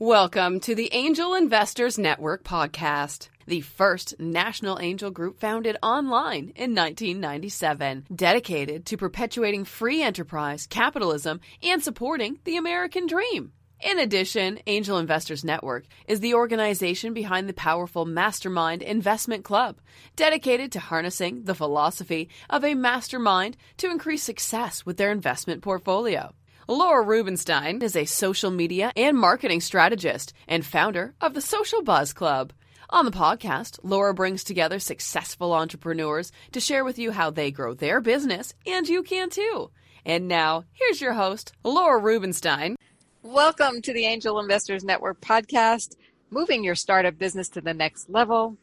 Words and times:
Welcome 0.00 0.60
to 0.60 0.76
the 0.76 0.94
Angel 0.94 1.34
Investors 1.34 1.98
Network 1.98 2.44
podcast, 2.44 3.30
the 3.48 3.62
first 3.62 4.14
national 4.20 4.78
angel 4.78 5.10
group 5.10 5.40
founded 5.40 5.76
online 5.82 6.52
in 6.54 6.72
1997, 6.72 8.06
dedicated 8.14 8.86
to 8.86 8.96
perpetuating 8.96 9.64
free 9.64 10.00
enterprise, 10.04 10.68
capitalism, 10.68 11.40
and 11.64 11.82
supporting 11.82 12.38
the 12.44 12.58
American 12.58 13.08
dream. 13.08 13.50
In 13.80 13.98
addition, 13.98 14.60
Angel 14.68 14.98
Investors 14.98 15.42
Network 15.42 15.84
is 16.06 16.20
the 16.20 16.34
organization 16.34 17.12
behind 17.12 17.48
the 17.48 17.52
powerful 17.52 18.04
Mastermind 18.04 18.82
Investment 18.82 19.42
Club, 19.42 19.80
dedicated 20.14 20.70
to 20.70 20.78
harnessing 20.78 21.42
the 21.42 21.56
philosophy 21.56 22.28
of 22.48 22.64
a 22.64 22.74
mastermind 22.74 23.56
to 23.78 23.90
increase 23.90 24.22
success 24.22 24.86
with 24.86 24.96
their 24.96 25.10
investment 25.10 25.60
portfolio. 25.60 26.32
Laura 26.70 27.00
Rubenstein 27.00 27.80
is 27.80 27.96
a 27.96 28.04
social 28.04 28.50
media 28.50 28.92
and 28.94 29.16
marketing 29.16 29.62
strategist 29.62 30.34
and 30.46 30.66
founder 30.66 31.14
of 31.18 31.32
the 31.32 31.40
Social 31.40 31.82
Buzz 31.82 32.12
Club. 32.12 32.52
On 32.90 33.06
the 33.06 33.10
podcast, 33.10 33.78
Laura 33.82 34.12
brings 34.12 34.44
together 34.44 34.78
successful 34.78 35.54
entrepreneurs 35.54 36.30
to 36.52 36.60
share 36.60 36.84
with 36.84 36.98
you 36.98 37.10
how 37.10 37.30
they 37.30 37.50
grow 37.50 37.72
their 37.72 38.02
business, 38.02 38.52
and 38.66 38.86
you 38.86 39.02
can 39.02 39.30
too. 39.30 39.70
And 40.04 40.28
now, 40.28 40.64
here's 40.74 41.00
your 41.00 41.14
host, 41.14 41.52
Laura 41.64 41.98
Rubenstein. 41.98 42.76
Welcome 43.22 43.80
to 43.80 43.94
the 43.94 44.04
Angel 44.04 44.38
Investors 44.38 44.84
Network 44.84 45.22
podcast, 45.22 45.96
moving 46.28 46.62
your 46.62 46.74
startup 46.74 47.16
business 47.16 47.48
to 47.48 47.62
the 47.62 47.72
next 47.72 48.10
level. 48.10 48.58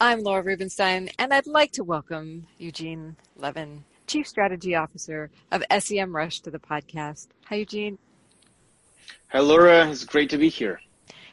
I'm 0.00 0.22
Laura 0.22 0.42
Rubenstein, 0.42 1.10
and 1.18 1.34
I'd 1.34 1.46
like 1.46 1.72
to 1.72 1.84
welcome 1.84 2.46
Eugene 2.56 3.16
Levin 3.36 3.84
Chief 4.12 4.28
Strategy 4.28 4.74
Officer 4.74 5.30
of 5.50 5.62
SEMrush 5.70 6.42
to 6.42 6.50
the 6.50 6.58
podcast. 6.58 7.28
Hi, 7.46 7.56
Eugene. 7.56 7.96
Hi, 9.28 9.38
Laura. 9.38 9.88
It's 9.88 10.04
great 10.04 10.28
to 10.28 10.36
be 10.36 10.50
here. 10.50 10.82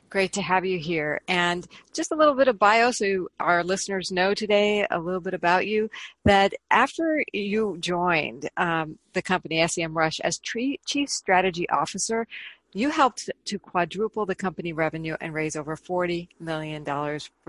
Great 0.10 0.32
to 0.32 0.42
have 0.42 0.64
you 0.64 0.80
here. 0.80 1.20
And 1.28 1.68
just 1.94 2.14
a 2.14 2.16
little 2.16 2.36
bit 2.36 2.48
of 2.48 2.58
bio 2.58 2.92
so 2.92 3.28
our 3.38 3.66
listeners 3.66 4.14
know 4.14 4.34
today 4.34 4.88
a 4.90 4.98
little 4.98 5.20
bit 5.20 5.34
about 5.34 5.68
you. 5.68 5.90
That 6.24 6.54
after 6.72 7.22
you 7.34 7.76
joined 7.82 8.50
um, 8.56 8.98
the 9.12 9.22
company 9.22 9.58
SEMrush 9.58 10.22
as 10.24 10.40
Chief 10.40 11.10
Strategy 11.10 11.70
Officer, 11.70 12.28
you 12.74 12.90
helped 12.90 13.30
to 13.46 13.60
quadruple 13.60 14.26
the 14.26 14.36
company 14.36 14.74
revenue 14.74 15.16
and 15.22 15.34
raise 15.34 15.56
over 15.56 15.76
$40 15.76 16.28
million 16.40 16.86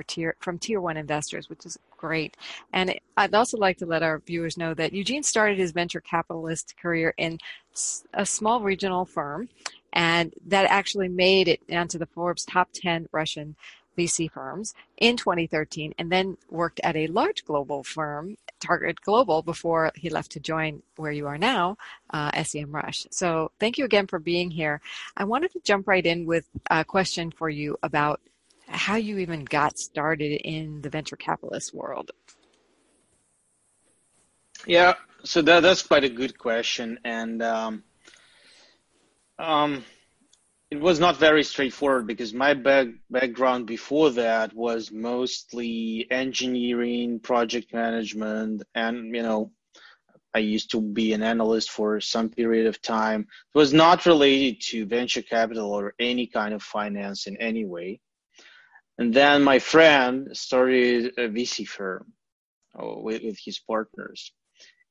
tier, 0.06 0.34
from 0.40 0.58
tier 0.58 0.80
one 0.80 0.96
investors, 0.96 1.50
which 1.50 1.66
is 1.66 1.78
great. 1.96 2.36
And 2.72 2.98
I'd 3.16 3.34
also 3.34 3.58
like 3.58 3.76
to 3.78 3.86
let 3.86 4.02
our 4.02 4.20
viewers 4.20 4.56
know 4.56 4.72
that 4.74 4.92
Eugene 4.92 5.22
started 5.22 5.58
his 5.58 5.72
venture 5.72 6.00
capitalist 6.00 6.74
career 6.80 7.12
in 7.18 7.38
a 8.14 8.24
small 8.24 8.60
regional 8.60 9.04
firm, 9.04 9.48
and 9.92 10.32
that 10.46 10.66
actually 10.70 11.08
made 11.08 11.48
it 11.48 11.60
onto 11.70 11.98
the 11.98 12.06
Forbes 12.06 12.44
top 12.44 12.70
10 12.72 13.08
Russian 13.12 13.56
VC 14.00 14.30
firms 14.30 14.74
in 14.96 15.16
2013 15.16 15.94
and 15.98 16.10
then 16.10 16.36
worked 16.50 16.80
at 16.82 16.96
a 16.96 17.06
large 17.08 17.44
global 17.44 17.82
firm, 17.84 18.36
Target 18.60 19.00
Global, 19.00 19.42
before 19.42 19.92
he 19.94 20.08
left 20.08 20.32
to 20.32 20.40
join 20.40 20.82
where 20.96 21.12
you 21.12 21.26
are 21.26 21.38
now, 21.38 21.76
uh, 22.10 22.30
SEMrush. 22.32 23.06
So 23.10 23.50
thank 23.60 23.78
you 23.78 23.84
again 23.84 24.06
for 24.06 24.18
being 24.18 24.50
here. 24.50 24.80
I 25.16 25.24
wanted 25.24 25.52
to 25.52 25.60
jump 25.60 25.86
right 25.86 26.04
in 26.04 26.26
with 26.26 26.46
a 26.70 26.84
question 26.84 27.30
for 27.30 27.48
you 27.50 27.76
about 27.82 28.20
how 28.68 28.96
you 28.96 29.18
even 29.18 29.44
got 29.44 29.78
started 29.78 30.40
in 30.44 30.80
the 30.82 30.90
venture 30.90 31.16
capitalist 31.16 31.74
world. 31.74 32.10
Yeah, 34.66 34.94
so 35.24 35.42
that, 35.42 35.60
that's 35.60 35.82
quite 35.82 36.04
a 36.04 36.08
good 36.08 36.38
question. 36.38 36.98
And 37.04 37.42
um, 37.42 37.82
um, 39.38 39.84
it 40.70 40.80
was 40.80 41.00
not 41.00 41.16
very 41.16 41.42
straightforward 41.42 42.06
because 42.06 42.32
my 42.32 42.54
back, 42.54 42.86
background 43.10 43.66
before 43.66 44.10
that 44.10 44.54
was 44.54 44.92
mostly 44.92 46.06
engineering, 46.10 47.18
project 47.18 47.72
management, 47.74 48.62
and 48.74 49.14
you 49.14 49.22
know, 49.22 49.50
I 50.32 50.38
used 50.38 50.70
to 50.70 50.80
be 50.80 51.12
an 51.12 51.24
analyst 51.24 51.70
for 51.72 52.00
some 52.00 52.28
period 52.28 52.66
of 52.66 52.80
time. 52.80 53.22
It 53.22 53.58
was 53.58 53.72
not 53.72 54.06
related 54.06 54.60
to 54.68 54.86
venture 54.86 55.22
capital 55.22 55.72
or 55.72 55.94
any 55.98 56.28
kind 56.28 56.54
of 56.54 56.62
finance 56.62 57.26
in 57.26 57.36
any 57.38 57.64
way. 57.64 58.00
And 58.96 59.12
then 59.12 59.42
my 59.42 59.58
friend 59.58 60.28
started 60.36 61.14
a 61.18 61.28
VC 61.28 61.66
firm 61.66 62.12
oh, 62.78 63.00
with, 63.00 63.24
with 63.24 63.38
his 63.44 63.58
partners, 63.58 64.32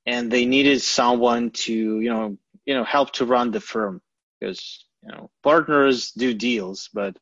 and 0.05 0.29
they 0.29 0.43
needed 0.43 0.81
someone 0.81 1.51
to 1.51 1.73
you 1.73 2.09
know 2.09 2.37
you 2.65 2.73
know 2.73 2.83
help 2.83 3.13
to 3.13 3.25
run 3.25 3.51
the 3.51 3.61
firm 3.61 4.01
because 4.41 4.83
you 5.03 5.11
know 5.11 5.29
partners 5.43 6.11
do 6.11 6.33
deals 6.33 6.89
but 6.93 7.15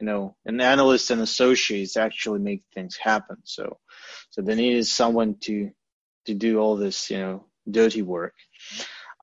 you 0.00 0.06
know 0.06 0.34
an 0.46 0.60
analyst 0.60 1.10
and 1.10 1.20
associates 1.20 1.96
actually 1.96 2.40
make 2.40 2.62
things 2.74 2.96
happen. 2.96 3.36
So 3.44 3.78
so 4.30 4.42
they 4.42 4.54
needed 4.54 4.86
someone 4.86 5.36
to 5.42 5.70
to 6.26 6.34
do 6.34 6.58
all 6.58 6.76
this 6.76 7.10
you 7.10 7.18
know 7.18 7.46
dirty 7.70 8.02
work. 8.02 8.34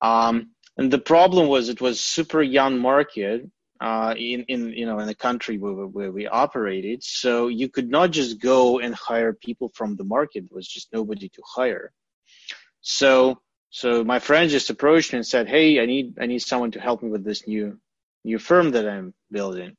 Um, 0.00 0.52
and 0.76 0.90
the 0.90 0.98
problem 0.98 1.48
was 1.48 1.68
it 1.68 1.80
was 1.80 2.00
super 2.00 2.40
young 2.40 2.78
market 2.78 3.50
uh, 3.80 4.14
in 4.16 4.44
in 4.44 4.72
you 4.72 4.86
know 4.86 5.00
in 5.00 5.08
the 5.08 5.14
country 5.14 5.58
where, 5.58 5.72
where 5.72 6.12
we 6.12 6.28
operated. 6.28 7.02
So 7.02 7.48
you 7.48 7.68
could 7.68 7.90
not 7.90 8.12
just 8.12 8.40
go 8.40 8.78
and 8.78 8.94
hire 8.94 9.32
people 9.32 9.70
from 9.74 9.96
the 9.96 10.04
market. 10.04 10.44
There 10.48 10.56
was 10.56 10.68
just 10.68 10.92
nobody 10.92 11.28
to 11.30 11.42
hire. 11.44 11.92
So 12.80 13.40
so 13.70 14.04
my 14.04 14.20
friend 14.20 14.48
just 14.48 14.70
approached 14.70 15.12
me 15.12 15.18
and 15.18 15.26
said 15.26 15.46
hey 15.46 15.78
i 15.78 15.84
need 15.84 16.14
i 16.18 16.24
need 16.24 16.38
someone 16.38 16.70
to 16.70 16.80
help 16.80 17.02
me 17.02 17.10
with 17.10 17.22
this 17.22 17.46
new 17.46 17.78
new 18.28 18.38
firm 18.38 18.70
that 18.72 18.86
I'm 18.88 19.14
building. 19.30 19.72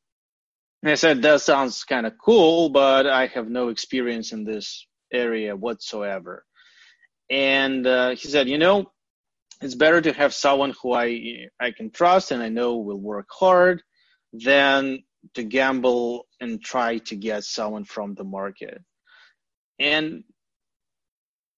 And 0.81 0.91
I 0.91 0.95
said, 0.95 1.21
that 1.21 1.41
sounds 1.41 1.83
kind 1.83 2.05
of 2.05 2.13
cool, 2.17 2.69
but 2.69 3.05
I 3.05 3.27
have 3.27 3.49
no 3.49 3.69
experience 3.69 4.31
in 4.31 4.43
this 4.43 4.87
area 5.13 5.55
whatsoever. 5.55 6.45
And 7.29 7.85
uh, 7.85 8.09
he 8.11 8.27
said, 8.27 8.47
you 8.49 8.57
know, 8.57 8.91
it's 9.61 9.75
better 9.75 10.01
to 10.01 10.13
have 10.13 10.33
someone 10.33 10.73
who 10.81 10.93
I 10.93 11.07
I 11.59 11.71
can 11.71 11.91
trust 11.91 12.31
and 12.31 12.41
I 12.41 12.49
know 12.49 12.77
will 12.77 12.99
work 13.13 13.27
hard 13.29 13.83
than 14.31 15.03
to 15.33 15.43
gamble 15.43 16.27
and 16.39 16.63
try 16.63 16.99
to 17.09 17.15
get 17.15 17.43
someone 17.43 17.83
from 17.83 18.15
the 18.15 18.23
market. 18.23 18.81
And 19.77 20.23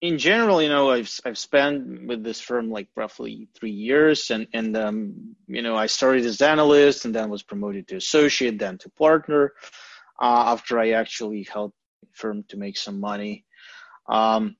in 0.02 0.18
general, 0.18 0.62
you 0.62 0.70
know, 0.70 0.90
I've 0.90 1.12
I've 1.26 1.38
spent 1.38 2.08
with 2.08 2.24
this 2.24 2.42
firm 2.42 2.72
like 2.72 2.88
roughly 2.96 3.48
three 3.56 3.72
years, 3.72 4.32
and 4.32 4.48
and 4.54 4.76
um, 4.76 5.36
you 5.48 5.62
know, 5.62 5.76
I 5.78 5.86
started 5.86 6.26
as 6.26 6.42
analyst, 6.42 7.06
and 7.06 7.14
then 7.14 7.30
was 7.30 7.44
promoted 7.44 7.88
to 7.90 7.98
associate, 7.98 8.58
then 8.58 8.80
to 8.80 8.90
partner. 8.90 9.54
Uh, 10.20 10.54
after 10.54 10.80
I 10.80 10.92
actually 10.92 11.44
helped 11.44 11.76
firm 12.14 12.44
to 12.50 12.58
make 12.58 12.78
some 12.78 13.00
money, 13.00 13.46
um, 14.10 14.56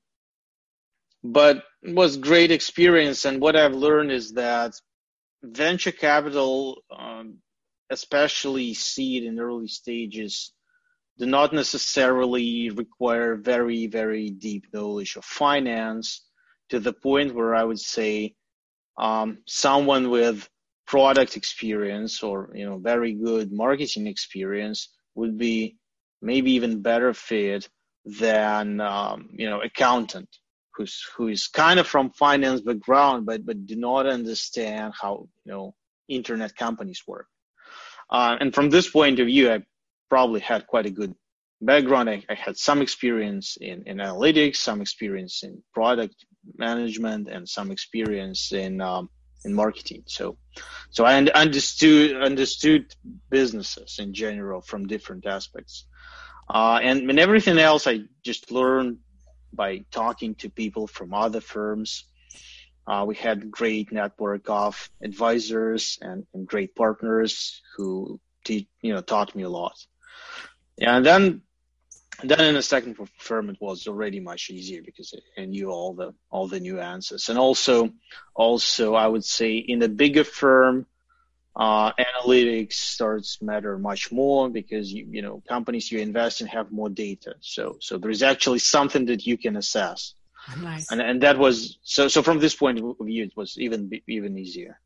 but 1.24 1.64
it 1.84 1.96
was 1.96 2.18
great 2.18 2.52
experience. 2.52 3.26
And 3.26 3.42
what 3.42 3.56
I've 3.56 3.76
learned 3.76 4.12
is 4.12 4.34
that 4.34 4.74
venture 5.44 5.92
capital, 5.92 6.82
um, 6.96 7.38
especially 7.90 8.74
seed 8.74 9.24
in 9.24 9.40
early 9.40 9.68
stages, 9.68 10.52
do 11.22 11.28
not 11.28 11.54
necessarily 11.54 12.72
require 12.72 13.36
very, 13.36 13.86
very 13.86 14.32
deep 14.32 14.66
knowledge 14.74 15.16
of 15.16 15.24
finance 15.24 16.26
to 16.70 16.80
the 16.80 16.94
point 16.94 17.36
where 17.36 17.54
I 17.54 17.64
would 17.64 17.80
say 17.80 18.34
um, 18.98 19.38
someone 19.46 20.10
with 20.10 20.50
product 20.88 21.38
experience 21.38 22.24
or 22.24 22.52
you 22.56 22.66
know 22.66 22.80
very 22.80 23.14
good 23.14 23.52
marketing 23.52 24.08
experience 24.08 24.90
would 25.14 25.38
be 25.38 25.78
maybe 26.24 26.54
even 26.54 26.82
better 26.82 27.14
fit 27.14 27.70
than 28.04 28.82
um, 28.82 29.30
you 29.32 29.48
know 29.48 29.62
accountant 29.62 30.30
who's 30.76 31.06
who 31.16 31.28
is 31.28 31.48
kind 31.48 31.80
of 31.80 31.86
from 31.86 32.10
finance 32.10 32.62
background 32.62 33.28
but 33.28 33.46
but 33.46 33.68
do 33.68 33.76
not 33.76 34.08
understand 34.08 34.92
how 35.00 35.28
you 35.46 35.52
know 35.52 35.76
internet 36.10 36.56
companies 36.56 37.04
work. 37.08 37.28
Uh, 38.10 38.36
and 38.42 38.56
from 38.56 38.72
this 38.72 38.90
point 38.90 39.20
of 39.20 39.28
view 39.28 39.52
i 39.52 39.60
probably 40.12 40.42
had 40.42 40.68
quite 40.68 40.86
a 40.86 40.98
good 41.00 41.16
background. 41.62 42.10
I, 42.10 42.22
I, 42.30 42.36
had 42.36 42.58
some 42.58 42.82
experience 42.82 43.58
in, 43.62 43.84
in 43.86 43.98
analytics, 43.98 44.58
some 44.58 44.82
experience 44.82 45.44
in 45.44 45.64
product 45.74 46.18
management, 46.58 47.30
and 47.30 47.48
some 47.48 47.72
experience 47.72 48.52
in 48.52 48.82
um, 48.82 49.10
in 49.46 49.54
marketing. 49.54 50.04
So, 50.08 50.38
so 50.90 51.06
I 51.06 51.16
understood 51.16 52.22
understood 52.22 52.94
businesses 53.30 54.00
in 54.00 54.14
general 54.14 54.62
from 54.62 54.86
different 54.86 55.26
aspects, 55.26 55.86
uh, 56.50 56.80
and 56.84 57.10
and 57.10 57.20
everything 57.20 57.58
else 57.58 57.88
I 57.88 58.02
just 58.30 58.52
learned 58.52 58.98
by 59.54 59.86
talking 59.92 60.36
to 60.42 60.50
people 60.50 60.88
from 60.88 61.14
other 61.14 61.42
firms. 61.42 62.06
Uh, 62.86 63.06
we 63.08 63.16
had 63.16 63.52
great 63.52 63.92
network 63.92 64.50
of 64.50 64.90
advisors 65.04 66.00
and, 66.02 66.26
and 66.34 66.48
great 66.48 66.76
partners 66.76 67.62
who 67.78 68.20
te- 68.44 68.70
you 68.82 68.94
know 68.94 69.02
taught 69.02 69.36
me 69.36 69.44
a 69.44 69.56
lot. 69.62 69.78
Yeah, 70.82 70.98
and 70.98 71.06
then 71.06 71.42
then 72.24 72.42
in 72.42 72.56
the 72.56 72.64
second 72.64 72.98
firm 73.18 73.52
it 73.52 73.58
was 73.62 73.88
already 73.88 74.20
much 74.20 74.50
easier 74.50 74.82
because 74.84 75.14
I 75.38 75.46
knew 75.46 75.70
all 75.70 75.94
the 75.94 76.16
all 76.32 76.48
the 76.48 76.60
nuances 76.60 77.30
and 77.30 77.38
also 77.38 77.92
also 78.34 78.96
I 78.96 79.06
would 79.06 79.24
say 79.24 79.58
in 79.58 79.84
a 79.84 79.88
bigger 79.88 80.24
firm 80.24 80.88
uh, 81.56 81.92
analytics 81.94 82.74
starts 82.74 83.42
matter 83.44 83.78
much 83.78 84.12
more 84.12 84.50
because 84.50 84.92
you, 84.92 85.06
you 85.12 85.22
know 85.22 85.44
companies 85.48 85.92
you 85.92 86.00
invest 86.00 86.42
in 86.42 86.48
have 86.48 86.72
more 86.72 86.90
data. 86.90 87.36
So 87.42 87.78
so 87.80 88.00
there's 88.00 88.24
actually 88.24 88.60
something 88.60 89.06
that 89.06 89.28
you 89.28 89.38
can 89.38 89.58
assess. 89.58 90.16
Nice. 90.60 90.92
And 90.92 91.00
and 91.00 91.22
that 91.22 91.38
was 91.38 91.78
so 91.84 92.08
so 92.08 92.24
from 92.24 92.40
this 92.40 92.56
point 92.56 92.80
of 92.80 92.96
view 93.02 93.24
it 93.26 93.38
was 93.38 93.56
even 93.60 93.92
even 94.08 94.36
easier. 94.36 94.80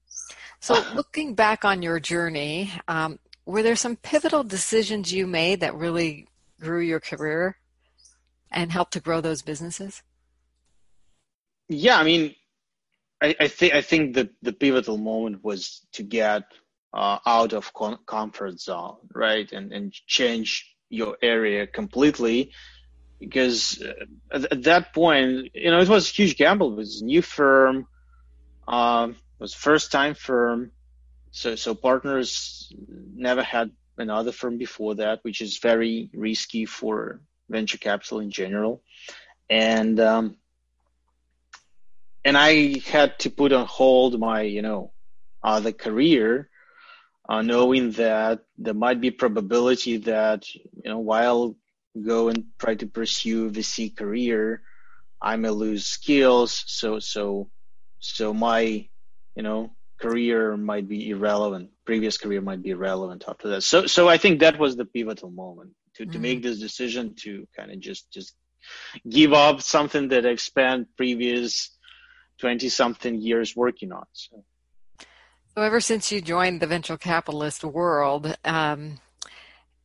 So 0.59 0.83
looking 0.93 1.35
back 1.35 1.63
on 1.63 1.81
your 1.81 1.99
journey, 2.01 2.71
um, 2.87 3.19
were 3.45 3.63
there 3.63 3.75
some 3.75 3.95
pivotal 3.95 4.43
decisions 4.43 5.13
you 5.13 5.27
made 5.27 5.59
that 5.59 5.75
really 5.75 6.27
grew 6.59 6.81
your 6.81 6.99
career 6.99 7.57
and 8.51 8.71
helped 8.71 8.93
to 8.93 8.99
grow 8.99 9.21
those 9.21 9.41
businesses? 9.41 10.01
Yeah, 11.67 11.97
I 11.97 12.03
mean, 12.03 12.35
I, 13.21 13.35
I 13.39 13.47
think 13.47 13.73
I 13.73 13.81
think 13.81 14.15
the 14.15 14.29
the 14.41 14.53
pivotal 14.53 14.97
moment 14.97 15.43
was 15.43 15.85
to 15.93 16.03
get 16.03 16.43
uh, 16.93 17.19
out 17.25 17.53
of 17.53 17.73
con- 17.73 17.99
comfort 18.05 18.59
zone, 18.59 18.97
right, 19.13 19.51
and 19.51 19.71
and 19.73 19.91
change 19.91 20.75
your 20.89 21.17
area 21.21 21.65
completely, 21.65 22.51
because 23.19 23.81
uh, 23.81 24.05
at, 24.31 24.51
at, 24.51 24.63
that 24.63 24.93
point, 24.93 25.49
you 25.53 25.71
know, 25.71 25.79
it 25.79 25.89
was 25.89 26.09
a 26.09 26.13
huge 26.13 26.37
gamble. 26.37 26.73
It 26.73 26.77
was 26.77 27.01
a 27.01 27.05
new 27.05 27.21
firm, 27.21 27.87
um, 28.67 29.11
it 29.11 29.39
was 29.39 29.53
first 29.53 29.91
time 29.91 30.13
firm, 30.13 30.71
so 31.35 31.55
so 31.55 31.75
partners 31.75 32.71
never 33.13 33.43
had 33.43 33.71
another 33.97 34.31
firm 34.31 34.57
before 34.57 34.95
that, 34.95 35.19
which 35.23 35.41
is 35.41 35.57
very 35.57 36.09
risky 36.13 36.65
for 36.65 37.19
venture 37.49 37.77
capital 37.77 38.21
in 38.21 38.31
general, 38.31 38.81
and 39.49 39.99
um, 39.99 40.37
and 42.23 42.37
I 42.37 42.79
had 42.79 43.19
to 43.19 43.29
put 43.29 43.51
on 43.51 43.65
hold 43.65 44.17
my, 44.17 44.43
you 44.43 44.61
know, 44.61 44.93
other 45.43 45.73
career, 45.73 46.49
uh, 47.27 47.41
knowing 47.41 47.91
that 47.91 48.39
there 48.57 48.73
might 48.73 49.01
be 49.01 49.11
probability 49.11 49.97
that, 49.97 50.47
you 50.55 50.89
know, 50.89 50.99
while 50.99 51.57
go 52.01 52.29
and 52.29 52.45
try 52.57 52.75
to 52.75 52.87
pursue 52.87 53.51
VC 53.51 53.93
career, 53.93 54.61
I 55.21 55.35
may 55.35 55.49
lose 55.49 55.85
skills. 55.85 56.63
So, 56.65 56.99
so, 56.99 57.49
so 57.99 58.33
my, 58.33 58.87
you 59.35 59.43
know, 59.43 59.75
career 59.99 60.57
might 60.57 60.87
be 60.87 61.09
irrelevant. 61.09 61.69
Previous 61.85 62.17
career 62.17 62.41
might 62.41 62.61
be 62.61 62.71
irrelevant 62.71 63.23
after 63.27 63.49
that. 63.49 63.61
So, 63.61 63.85
so 63.85 64.07
I 64.07 64.17
think 64.17 64.39
that 64.39 64.59
was 64.59 64.75
the 64.75 64.85
pivotal 64.85 65.31
moment 65.31 65.71
to, 65.95 66.03
mm-hmm. 66.03 66.11
to 66.11 66.19
make 66.19 66.43
this 66.43 66.59
decision 66.59 67.15
to 67.21 67.47
kind 67.55 67.71
of 67.71 67.79
just, 67.79 68.11
just 68.11 68.35
give 69.07 69.33
up 69.33 69.61
something 69.61 70.09
that 70.09 70.25
I've 70.25 70.41
spent 70.41 70.87
previous 70.97 71.71
20 72.39 72.69
something 72.69 73.21
years 73.21 73.55
working 73.55 73.91
on. 73.91 74.05
So. 74.11 74.43
so. 75.55 75.61
ever 75.61 75.79
since 75.79 76.11
you 76.11 76.21
joined 76.21 76.61
the 76.61 76.67
venture 76.67 76.97
capitalist 76.97 77.63
world, 77.63 78.35
um, 78.43 78.99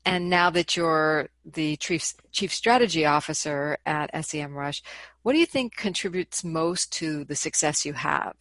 and 0.05 0.31
now 0.31 0.51
that 0.51 0.77
you're 0.77 1.29
the 1.45 1.77
chief, 1.77 2.15
chief 2.33 2.53
strategy 2.53 3.05
officer 3.05 3.79
at 3.85 4.13
SEMrush, 4.15 4.83
what 5.23 5.35
do 5.35 5.39
you 5.39 5.47
think 5.47 5.77
contributes 5.77 6.43
most 6.43 6.93
to 6.95 7.25
the 7.25 7.37
success 7.37 7.85
you 7.85 7.93
have? 7.93 8.35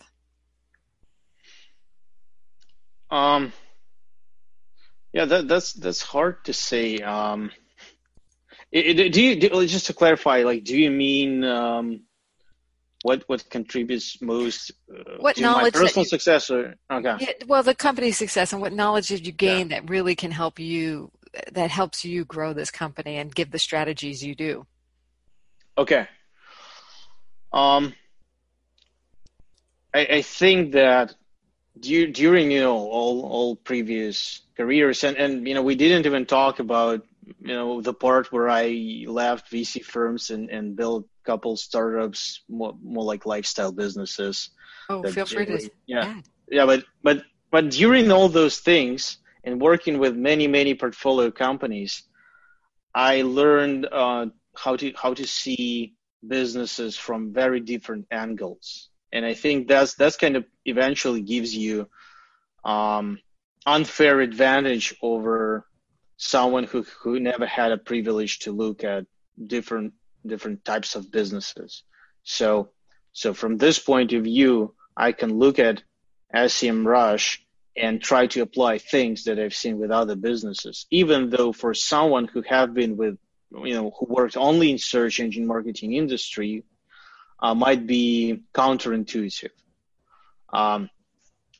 Um, 3.09 3.53
yeah, 5.13 5.25
that, 5.25 5.47
that's 5.47 5.73
that's 5.73 6.01
hard 6.01 6.45
to 6.45 6.53
say. 6.53 6.99
Um, 6.99 7.51
it, 8.71 8.99
it, 8.99 9.13
do 9.13 9.21
you 9.21 9.39
do, 9.39 9.65
just 9.65 9.87
to 9.87 9.93
clarify? 9.93 10.43
Like, 10.43 10.63
do 10.63 10.77
you 10.77 10.91
mean 10.91 11.43
um, 11.43 12.01
what 13.01 13.23
what 13.27 13.49
contributes 13.49 14.21
most 14.21 14.71
uh, 14.93 15.15
what 15.19 15.35
to 15.37 15.41
knowledge 15.41 15.73
my 15.73 15.79
personal 15.79 16.03
you, 16.03 16.09
success 16.09 16.49
or 16.49 16.75
okay 16.91 17.15
yeah, 17.19 17.31
well 17.47 17.63
the 17.63 17.75
company's 17.75 18.17
success 18.17 18.51
and 18.51 18.61
what 18.61 18.73
knowledge 18.73 19.07
did 19.07 19.25
you 19.25 19.31
gain 19.31 19.69
yeah. 19.69 19.79
that 19.79 19.89
really 19.89 20.15
can 20.15 20.31
help 20.31 20.59
you 20.59 21.11
that 21.51 21.69
helps 21.69 22.03
you 22.03 22.25
grow 22.25 22.53
this 22.53 22.71
company 22.71 23.17
and 23.17 23.33
give 23.33 23.51
the 23.51 23.59
strategies 23.59 24.23
you 24.23 24.35
do 24.35 24.65
okay 25.77 26.07
um 27.53 27.93
i 29.93 30.05
i 30.05 30.21
think 30.21 30.73
that 30.73 31.15
during 31.81 32.51
you 32.51 32.61
know 32.61 32.77
all 32.77 33.25
all 33.25 33.55
previous 33.55 34.41
careers. 34.57 35.03
And 35.03 35.17
and 35.17 35.47
you 35.47 35.53
know 35.53 35.63
we 35.63 35.75
didn't 35.75 36.05
even 36.05 36.25
talk 36.25 36.59
about 36.59 37.05
you 37.41 37.53
know 37.53 37.81
the 37.81 37.93
part 37.93 38.31
where 38.31 38.49
I 38.49 39.05
left 39.07 39.51
VC 39.51 39.83
firms 39.83 40.29
and 40.29 40.49
and 40.49 40.75
built 40.75 41.05
a 41.05 41.25
couple 41.25 41.57
startups 41.57 42.41
more 42.49 42.75
more 42.83 43.03
like 43.03 43.25
lifestyle 43.25 43.71
businesses. 43.71 44.49
Oh, 44.89 45.03
feel 45.03 45.25
free 45.25 45.45
to 45.45 45.69
yeah. 45.85 46.05
yeah, 46.05 46.21
yeah 46.49 46.65
but 46.65 46.83
but 47.03 47.23
but 47.51 47.69
during 47.69 48.11
all 48.11 48.29
those 48.29 48.59
things 48.59 49.17
and 49.43 49.61
working 49.61 49.99
with 49.99 50.15
many 50.15 50.47
many 50.47 50.75
portfolio 50.75 51.31
companies, 51.31 52.03
I 52.93 53.21
learned 53.21 53.87
uh, 53.91 54.27
how 54.55 54.75
to 54.75 54.93
how 54.95 55.13
to 55.13 55.25
see 55.25 55.95
businesses 56.27 56.97
from 56.97 57.33
very 57.33 57.59
different 57.59 58.07
angles, 58.11 58.89
and 59.11 59.25
I 59.25 59.33
think 59.33 59.67
that's 59.67 59.95
that's 59.95 60.17
kind 60.17 60.35
of 60.35 60.45
eventually 60.65 61.21
gives 61.21 61.55
you 61.55 61.89
um, 62.63 63.19
unfair 63.65 64.19
advantage 64.19 64.95
over 65.01 65.65
someone 66.17 66.65
who, 66.65 66.85
who 67.01 67.19
never 67.19 67.45
had 67.45 67.71
a 67.71 67.77
privilege 67.77 68.39
to 68.39 68.51
look 68.51 68.83
at 68.83 69.05
different 69.43 69.93
different 70.25 70.65
types 70.65 70.95
of 70.95 71.11
businesses. 71.11 71.83
So 72.23 72.69
so 73.13 73.33
from 73.33 73.57
this 73.57 73.79
point 73.79 74.13
of 74.13 74.23
view, 74.23 74.75
I 74.95 75.11
can 75.13 75.39
look 75.39 75.59
at 75.59 75.81
SEMrush 76.33 77.39
and 77.75 78.01
try 78.01 78.27
to 78.27 78.41
apply 78.41 78.77
things 78.77 79.23
that 79.23 79.39
I've 79.39 79.55
seen 79.55 79.79
with 79.79 79.91
other 79.91 80.15
businesses, 80.15 80.85
even 80.91 81.29
though 81.29 81.53
for 81.53 81.73
someone 81.73 82.27
who 82.27 82.43
have 82.43 82.73
been 82.73 82.97
with 82.97 83.17
you 83.63 83.73
know 83.73 83.91
who 83.97 84.05
worked 84.07 84.37
only 84.37 84.69
in 84.71 84.77
search 84.77 85.19
engine 85.19 85.47
marketing 85.47 85.93
industry 85.93 86.63
uh, 87.41 87.53
might 87.53 87.87
be 87.87 88.43
counterintuitive. 88.53 89.51
Um, 90.51 90.89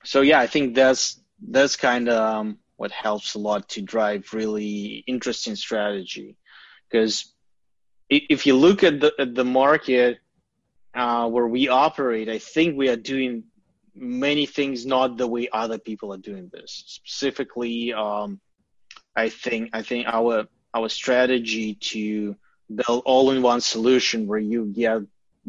so 0.04 0.22
yeah, 0.22 0.40
I 0.40 0.48
think 0.48 0.76
that's 0.76 1.20
that's 1.48 1.76
kind 1.76 2.10
of 2.10 2.18
um, 2.18 2.58
what 2.78 2.92
helps 2.92 3.36
a 3.36 3.40
lot 3.40 3.70
to 3.70 3.82
drive 3.82 4.34
really 4.34 5.04
interesting 5.08 5.56
strategy. 5.56 6.38
Because 6.90 7.34
if 8.10 8.46
you 8.46 8.56
look 8.56 8.84
at 8.84 9.00
the 9.00 9.14
at 9.20 9.36
the 9.36 9.46
market 9.46 10.20
uh, 10.96 11.30
where 11.30 11.48
we 11.48 11.68
operate, 11.68 12.30
I 12.30 12.40
think 12.40 12.78
we 12.78 12.90
are 12.90 12.96
doing 12.96 13.44
many 13.96 14.46
things 14.46 14.86
not 14.86 15.18
the 15.18 15.28
way 15.28 15.50
other 15.52 15.78
people 15.78 16.14
are 16.14 16.18
doing 16.18 16.50
this. 16.52 16.84
Specifically, 16.88 17.94
um, 17.94 18.40
I 19.16 19.30
think 19.30 19.70
I 19.74 19.82
think 19.84 20.08
our 20.08 20.48
our 20.74 20.90
strategy 20.90 21.76
to 21.76 22.36
build 22.74 23.04
all-in-one 23.06 23.62
solution 23.62 24.28
where 24.28 24.40
you 24.40 24.66
get 24.66 25.02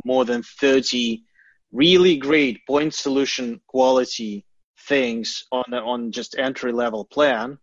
more 0.04 0.24
than 0.24 0.42
30 0.42 1.22
really 1.72 2.16
great 2.16 2.66
point 2.66 2.92
solution 2.94 3.60
quality 3.66 4.44
things 4.88 5.46
on 5.52 5.72
on 5.74 6.12
just 6.12 6.38
entry 6.38 6.72
level 6.72 7.04
plan, 7.04 7.58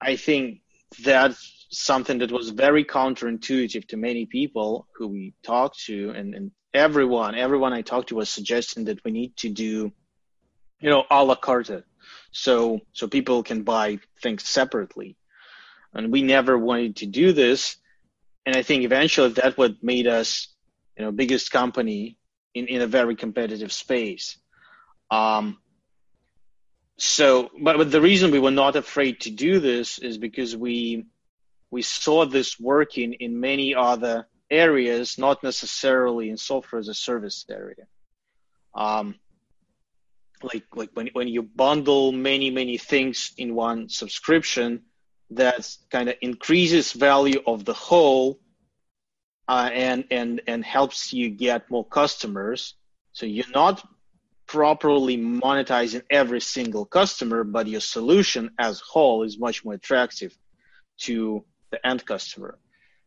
I 0.00 0.16
think 0.16 0.60
that's 1.02 1.66
something 1.70 2.18
that 2.18 2.30
was 2.30 2.50
very 2.50 2.84
counterintuitive 2.84 3.88
to 3.88 3.96
many 3.96 4.26
people 4.26 4.86
who 4.94 5.08
we 5.08 5.34
talked 5.42 5.84
to, 5.86 6.10
and, 6.10 6.34
and 6.34 6.50
everyone 6.72 7.34
everyone 7.34 7.72
I 7.72 7.82
talked 7.82 8.08
to 8.08 8.16
was 8.16 8.28
suggesting 8.28 8.84
that 8.84 9.04
we 9.04 9.10
need 9.10 9.36
to 9.38 9.48
do, 9.48 9.92
you 10.80 10.90
know, 10.90 11.04
a 11.10 11.24
la 11.24 11.34
carte, 11.34 11.84
so 12.32 12.80
so 12.92 13.08
people 13.08 13.42
can 13.42 13.62
buy 13.62 13.98
things 14.22 14.44
separately, 14.44 15.16
and 15.92 16.12
we 16.12 16.22
never 16.22 16.58
wanted 16.58 16.96
to 16.96 17.06
do 17.06 17.32
this, 17.32 17.76
and 18.44 18.56
I 18.56 18.62
think 18.62 18.84
eventually 18.84 19.30
that 19.30 19.56
what 19.56 19.82
made 19.82 20.06
us, 20.06 20.53
you 20.96 21.04
know, 21.04 21.12
biggest 21.12 21.50
company 21.50 22.18
in 22.54 22.66
in 22.66 22.82
a 22.82 22.86
very 22.86 23.16
competitive 23.16 23.72
space. 23.72 24.38
Um, 25.10 25.58
so 26.96 27.50
but, 27.60 27.76
but 27.76 27.90
the 27.90 28.00
reason 28.00 28.30
we 28.30 28.38
were 28.38 28.50
not 28.50 28.76
afraid 28.76 29.20
to 29.20 29.30
do 29.30 29.58
this 29.58 29.98
is 29.98 30.18
because 30.18 30.56
we 30.56 31.06
we 31.70 31.82
saw 31.82 32.24
this 32.24 32.58
working 32.60 33.14
in 33.14 33.40
many 33.40 33.74
other 33.74 34.28
areas 34.50 35.18
not 35.18 35.42
necessarily 35.42 36.30
in 36.30 36.36
software 36.36 36.78
as 36.78 36.88
a 36.88 36.94
service 36.94 37.44
area 37.50 37.86
um, 38.74 39.16
like 40.42 40.64
like 40.74 40.90
when, 40.94 41.08
when 41.14 41.26
you 41.26 41.42
bundle 41.42 42.12
many 42.12 42.50
many 42.50 42.78
things 42.78 43.32
in 43.36 43.54
one 43.54 43.88
subscription 43.88 44.82
that 45.30 45.68
kind 45.90 46.08
of 46.08 46.14
increases 46.20 46.92
value 46.92 47.42
of 47.46 47.64
the 47.64 47.74
whole 47.74 48.38
uh, 49.48 49.70
and 49.72 50.04
and 50.10 50.40
and 50.46 50.64
helps 50.64 51.12
you 51.12 51.30
get 51.30 51.70
more 51.70 51.84
customers 51.84 52.74
so 53.14 53.26
you're 53.26 53.54
not 53.54 53.86
properly 54.46 55.16
monetizing 55.16 56.02
every 56.10 56.40
single 56.40 56.84
customer, 56.84 57.44
but 57.44 57.66
your 57.68 57.80
solution 57.80 58.50
as 58.58 58.80
a 58.80 58.84
whole 58.84 59.22
is 59.22 59.38
much 59.38 59.64
more 59.64 59.74
attractive 59.74 60.36
to 60.98 61.44
the 61.70 61.86
end 61.86 62.04
customer. 62.04 62.58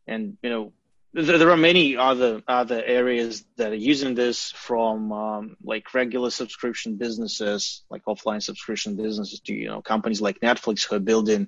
And 0.08 0.38
you 0.42 0.50
know, 0.50 0.74
there 1.14 1.50
are 1.50 1.58
many 1.58 1.98
other 1.98 2.42
other 2.48 2.82
areas 2.84 3.44
that 3.58 3.72
are 3.72 3.76
using 3.94 4.16
this 4.16 4.52
from 4.52 5.12
um, 5.12 5.58
like 5.64 5.94
regular 5.94 6.30
subscription 6.30 6.96
businesses 6.96 7.84
like 7.90 8.04
offline 8.06 8.42
subscription 8.42 8.96
businesses 8.96 9.40
to 9.40 9.54
you 9.54 9.68
know 9.68 9.82
companies 9.82 10.22
like 10.22 10.40
netflix 10.42 10.86
who 10.86 10.98
are 10.98 11.00
building 11.00 11.48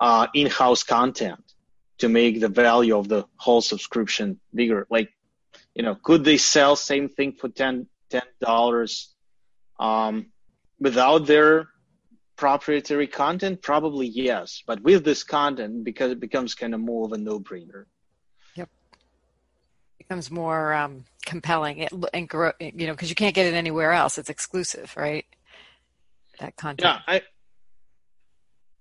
uh, 0.00 0.26
in-house 0.34 0.84
content 0.84 1.42
to 2.00 2.08
make 2.08 2.40
the 2.40 2.48
value 2.48 2.96
of 2.96 3.08
the 3.08 3.24
whole 3.36 3.60
subscription 3.60 4.40
bigger. 4.54 4.86
Like 4.90 5.10
you 5.74 5.82
know 5.82 5.94
could 5.94 6.24
they 6.24 6.36
sell 6.36 6.76
same 6.76 7.08
thing 7.08 7.32
for 7.32 7.48
10 7.48 7.86
dollars 8.40 9.14
um, 9.78 10.26
without 10.78 11.26
their 11.26 11.68
proprietary 12.36 13.06
content? 13.06 13.62
Probably 13.62 14.06
yes. 14.06 14.62
But 14.66 14.82
with 14.82 15.04
this 15.04 15.22
content 15.22 15.84
because 15.84 16.10
it 16.10 16.20
becomes 16.20 16.54
kind 16.54 16.74
of 16.74 16.80
more 16.80 17.06
of 17.06 17.12
a 17.12 17.18
no-brainer. 17.18 17.84
Yep, 18.56 18.68
becomes 19.98 20.30
more 20.30 20.72
um, 20.72 21.04
compelling. 21.24 21.78
It, 21.78 21.92
and 22.14 22.28
grow, 22.28 22.52
you 22.58 22.86
know 22.86 22.92
because 22.92 23.10
you 23.10 23.14
can't 23.14 23.34
get 23.34 23.46
it 23.46 23.54
anywhere 23.54 23.92
else. 23.92 24.18
It's 24.18 24.30
exclusive 24.30 24.92
right? 24.96 25.26
That 26.40 26.56
content. 26.56 27.00
Yeah 27.06 27.14
I, 27.14 27.22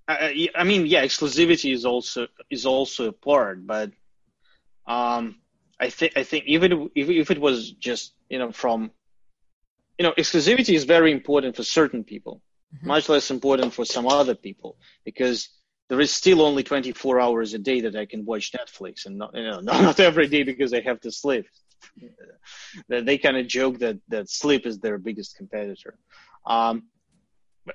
I 0.09 0.47
i 0.55 0.63
mean 0.63 0.85
yeah 0.85 1.03
exclusivity 1.05 1.73
is 1.73 1.85
also 1.85 2.27
is 2.49 2.65
also 2.65 3.09
a 3.09 3.11
part 3.11 3.65
but 3.65 3.91
um 4.87 5.35
i 5.79 5.89
think 5.89 6.17
i 6.17 6.23
think 6.23 6.45
even 6.47 6.89
if, 6.95 7.09
if 7.09 7.31
it 7.31 7.39
was 7.39 7.71
just 7.71 8.13
you 8.29 8.39
know 8.39 8.51
from 8.51 8.91
you 9.97 10.03
know 10.03 10.13
exclusivity 10.17 10.73
is 10.75 10.85
very 10.85 11.11
important 11.11 11.55
for 11.55 11.63
certain 11.63 12.03
people 12.03 12.41
mm-hmm. 12.75 12.87
much 12.87 13.07
less 13.07 13.29
important 13.29 13.73
for 13.73 13.85
some 13.85 14.07
other 14.07 14.35
people 14.35 14.77
because 15.05 15.49
there 15.89 15.99
is 15.99 16.11
still 16.11 16.41
only 16.41 16.63
24 16.63 17.19
hours 17.19 17.53
a 17.53 17.59
day 17.59 17.81
that 17.81 17.95
I 17.95 18.05
can 18.05 18.23
watch 18.23 18.51
Netflix, 18.51 19.07
and 19.07 19.17
not, 19.17 19.35
you 19.35 19.43
know, 19.43 19.59
not 19.59 19.81
not 19.89 19.99
every 19.99 20.27
day 20.27 20.43
because 20.43 20.73
I 20.73 20.81
have 20.81 21.01
to 21.01 21.11
sleep. 21.11 21.47
They 22.87 23.17
kind 23.17 23.37
of 23.37 23.47
joke 23.47 23.79
that 23.79 23.97
that 24.09 24.29
sleep 24.29 24.65
is 24.65 24.79
their 24.79 24.97
biggest 24.97 25.35
competitor. 25.35 25.97
Um, 26.45 26.83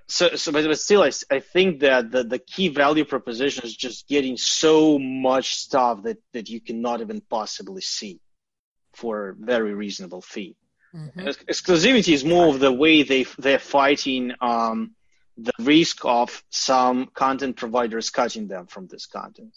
so, 0.09 0.35
so, 0.37 0.53
but 0.53 0.79
still, 0.79 1.03
I, 1.03 1.11
I 1.31 1.41
think 1.41 1.81
that 1.81 2.11
the, 2.11 2.25
the 2.25 2.39
key 2.39 2.69
value 2.69 3.05
proposition 3.05 3.65
is 3.65 3.77
just 3.77 4.09
getting 4.09 4.37
so 4.37 4.99
much 4.99 5.55
stuff 5.55 6.03
that, 6.05 6.19
that 6.33 6.49
you 6.49 6.61
cannot 6.61 7.01
even 7.01 7.21
possibly 7.21 7.83
see 7.83 8.21
for 8.95 9.31
a 9.31 9.35
very 9.35 9.75
reasonable 9.75 10.23
fee. 10.23 10.57
Mm-hmm. 10.95 11.21
Exclusivity 11.21 12.13
is 12.13 12.25
more 12.25 12.49
of 12.49 12.61
the 12.61 12.73
way 12.73 13.03
they 13.03 13.25
they're 13.39 13.59
fighting 13.59 14.33
um, 14.41 14.93
the 15.37 15.53
risk 15.59 16.05
of 16.05 16.45
some 16.51 17.07
content 17.07 17.57
providers 17.57 18.11
cutting 18.11 18.47
them 18.47 18.67
from 18.67 18.87
this 18.87 19.07
content. 19.07 19.57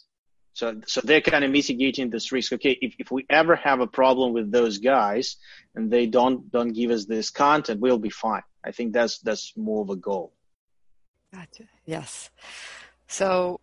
So, 0.53 0.81
so 0.88 1.01
they're 1.03 1.22
kind 1.22 1.43
of 1.43 1.51
mitigating 1.51 2.10
this 2.10 2.31
risk. 2.31 2.53
Okay, 2.53 2.75
if, 2.81 2.96
if 2.98 3.12
we 3.12 3.27
ever 3.29 3.55
have 3.55 3.79
a 3.79 3.86
problem 3.86 4.34
with 4.34 4.51
those 4.51 4.79
guys 4.79 5.38
and 5.75 5.91
they 5.91 6.07
don't 6.07 6.50
don't 6.51 6.74
give 6.74 6.89
us 6.89 7.05
this 7.05 7.29
content, 7.29 7.79
we'll 7.79 8.00
be 8.00 8.10
fine. 8.10 8.41
I 8.67 8.71
think 8.71 8.91
that's 8.91 9.19
that's 9.19 9.55
more 9.55 9.81
of 9.81 9.89
a 9.89 9.95
goal. 9.95 10.33
Gotcha. 11.33 11.63
Yes. 11.86 12.29
So 13.07 13.62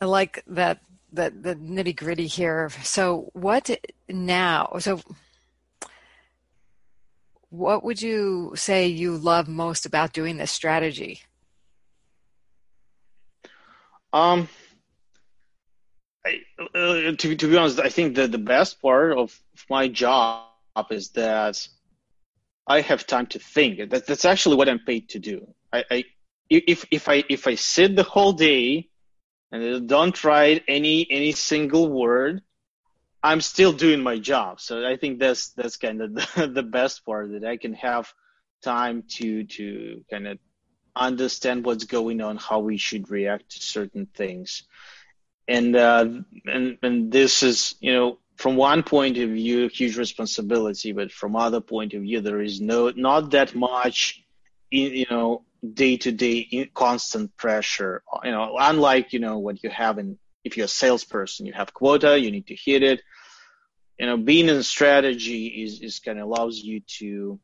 I 0.00 0.06
like 0.06 0.42
that 0.48 0.80
that 1.12 1.42
the 1.42 1.54
nitty 1.54 1.94
gritty 1.94 2.26
here. 2.26 2.70
So 2.82 3.30
what 3.32 3.70
now? 4.08 4.72
So 4.80 5.00
what 7.50 7.84
would 7.84 8.02
you 8.02 8.52
say 8.56 8.88
you 8.88 9.16
love 9.16 9.46
most 9.46 9.86
about 9.86 10.12
doing 10.12 10.36
this 10.36 10.50
strategy? 10.50 11.22
Um, 14.12 14.48
I, 16.26 16.40
uh, 16.74 17.12
to, 17.16 17.36
to 17.36 17.48
be 17.48 17.56
honest, 17.56 17.78
I 17.78 17.88
think 17.88 18.16
that 18.16 18.32
the 18.32 18.38
best 18.38 18.82
part 18.82 19.16
of 19.16 19.38
my 19.70 19.88
job 19.88 20.46
is 20.90 21.10
that 21.10 21.68
I 22.68 22.82
have 22.82 23.06
time 23.06 23.26
to 23.28 23.38
think. 23.38 23.90
That, 23.90 24.06
that's 24.06 24.26
actually 24.26 24.56
what 24.56 24.68
I'm 24.68 24.80
paid 24.80 25.08
to 25.10 25.18
do. 25.18 25.54
I, 25.72 25.84
I 25.90 26.04
if 26.50 26.84
if 26.90 27.08
I 27.08 27.24
if 27.28 27.46
I 27.46 27.54
sit 27.54 27.96
the 27.96 28.02
whole 28.02 28.32
day 28.32 28.88
and 29.50 29.88
don't 29.88 30.22
write 30.24 30.64
any 30.68 31.06
any 31.10 31.32
single 31.32 31.88
word, 31.88 32.42
I'm 33.22 33.40
still 33.40 33.72
doing 33.72 34.02
my 34.02 34.18
job. 34.18 34.60
So 34.60 34.86
I 34.86 34.96
think 34.96 35.18
that's 35.18 35.50
that's 35.50 35.76
kind 35.76 36.02
of 36.02 36.14
the, 36.36 36.46
the 36.46 36.62
best 36.62 37.04
part 37.04 37.32
that 37.32 37.44
I 37.44 37.56
can 37.56 37.74
have 37.74 38.12
time 38.62 39.04
to 39.16 39.44
to 39.44 40.04
kind 40.10 40.26
of 40.28 40.38
understand 40.94 41.64
what's 41.64 41.84
going 41.84 42.20
on, 42.20 42.36
how 42.36 42.60
we 42.60 42.76
should 42.76 43.10
react 43.10 43.52
to 43.52 43.62
certain 43.62 44.06
things, 44.06 44.64
and 45.46 45.74
uh, 45.74 46.06
and 46.44 46.78
and 46.82 47.12
this 47.12 47.42
is 47.42 47.74
you 47.80 47.92
know 47.92 48.18
from 48.38 48.56
one 48.56 48.82
point 48.84 49.18
of 49.18 49.30
view 49.30 49.68
huge 49.68 49.98
responsibility, 49.98 50.92
but 50.92 51.12
from 51.12 51.36
other 51.36 51.60
point 51.60 51.92
of 51.92 52.02
view 52.02 52.20
there 52.20 52.40
is 52.40 52.60
no 52.60 52.90
not 52.90 53.32
that 53.32 53.54
much 53.54 54.22
you 54.70 55.06
know 55.10 55.44
day 55.74 55.96
to 55.98 56.12
day 56.12 56.70
constant 56.72 57.36
pressure. 57.36 58.02
You 58.24 58.30
know, 58.30 58.56
unlike 58.58 59.12
you 59.12 59.18
know 59.18 59.38
what 59.38 59.62
you 59.62 59.70
have 59.70 59.98
in 59.98 60.18
if 60.44 60.56
you're 60.56 60.66
a 60.66 60.68
salesperson, 60.68 61.46
you 61.46 61.52
have 61.52 61.74
quota, 61.74 62.18
you 62.18 62.30
need 62.30 62.46
to 62.46 62.54
hit 62.56 62.82
it. 62.82 63.02
You 63.98 64.06
know, 64.06 64.16
being 64.16 64.48
in 64.48 64.62
strategy 64.62 65.46
is, 65.64 65.80
is 65.80 65.98
kind 65.98 66.18
of 66.18 66.28
allows 66.28 66.58
you 66.58 66.80
to 66.98 67.40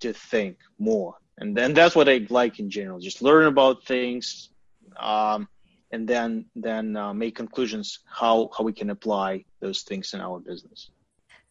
to 0.00 0.12
think 0.12 0.58
more, 0.78 1.14
and 1.38 1.56
then 1.56 1.72
that's 1.72 1.96
what 1.96 2.10
I 2.10 2.26
like 2.28 2.58
in 2.58 2.68
general. 2.68 3.00
Just 3.00 3.22
learn 3.22 3.46
about 3.46 3.86
things, 3.86 4.50
um, 4.98 5.48
and 5.94 6.08
then 6.08 6.46
then 6.56 6.96
uh, 6.96 7.14
make 7.14 7.36
conclusions 7.36 8.00
how 8.20 8.50
how 8.56 8.64
we 8.64 8.72
can 8.72 8.90
apply 8.90 9.44
those 9.60 9.82
things 9.82 10.12
in 10.14 10.20
our 10.20 10.40
business. 10.40 10.90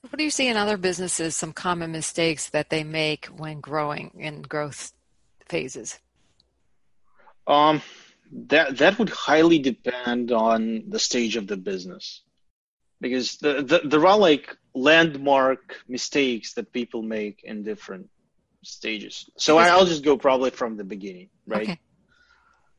What 0.01 0.17
do 0.17 0.23
you 0.25 0.35
see 0.38 0.50
in 0.50 0.57
other 0.57 0.75
businesses? 0.75 1.35
Some 1.35 1.53
common 1.53 1.91
mistakes 1.93 2.50
that 2.50 2.69
they 2.69 2.83
make 2.83 3.27
when 3.27 3.62
growing 3.62 4.12
in 4.19 4.41
growth 4.41 4.91
phases. 5.47 6.00
Um, 7.47 7.81
that 8.50 8.77
that 8.77 9.00
would 9.00 9.09
highly 9.09 9.59
depend 9.59 10.31
on 10.31 10.83
the 10.89 11.00
stage 11.00 11.38
of 11.38 11.47
the 11.47 11.57
business 11.57 12.21
because 13.00 13.38
the, 13.38 13.53
the, 13.69 13.81
there 13.85 14.05
are 14.05 14.17
like 14.17 14.57
landmark 14.73 15.75
mistakes 15.88 16.53
that 16.53 16.73
people 16.73 17.01
make 17.01 17.41
in 17.43 17.63
different 17.63 18.09
stages 18.63 19.29
so 19.38 19.57
I, 19.57 19.75
will 19.75 19.85
just 19.85 20.05
go 20.05 20.17
probably 20.17 20.50
from 20.50 20.77
the 20.77 20.85
beginning 20.85 21.29
right 21.45 21.63
okay. 21.63 21.79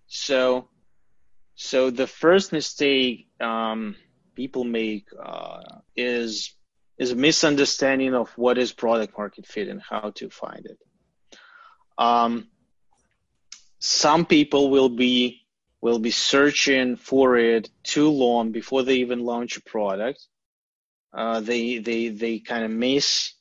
so 0.07 0.69
so 1.55 1.91
the 1.91 2.07
first 2.07 2.53
mistake 2.53 3.29
um, 3.41 3.97
people 4.35 4.65
make 4.65 5.07
uh, 5.23 5.61
is 5.97 6.53
is 6.99 7.13
a 7.13 7.17
misunderstanding 7.17 8.15
of 8.15 8.31
what 8.37 8.59
is 8.59 8.73
product 8.73 9.17
market 9.19 9.47
fit 9.47 9.69
and 9.69 9.83
how 9.83 10.11
to 10.11 10.31
find 10.31 10.67
it 10.67 10.79
um, 11.99 12.49
some 13.79 14.25
people 14.25 14.71
will 14.71 14.89
be 14.89 15.45
will 15.81 15.99
be 15.99 16.11
searching 16.11 16.97
for 16.97 17.37
it 17.37 17.69
too 17.83 18.09
long 18.09 18.53
before 18.53 18.83
they 18.83 18.95
even 18.95 19.21
launch 19.21 19.59
a 19.59 19.63
product. 19.63 20.27
Uh, 21.13 21.41
they 21.41 21.79
they 21.79 22.09
they 22.09 22.39
kind 22.39 22.65
of 22.65 22.71
miss 22.71 23.35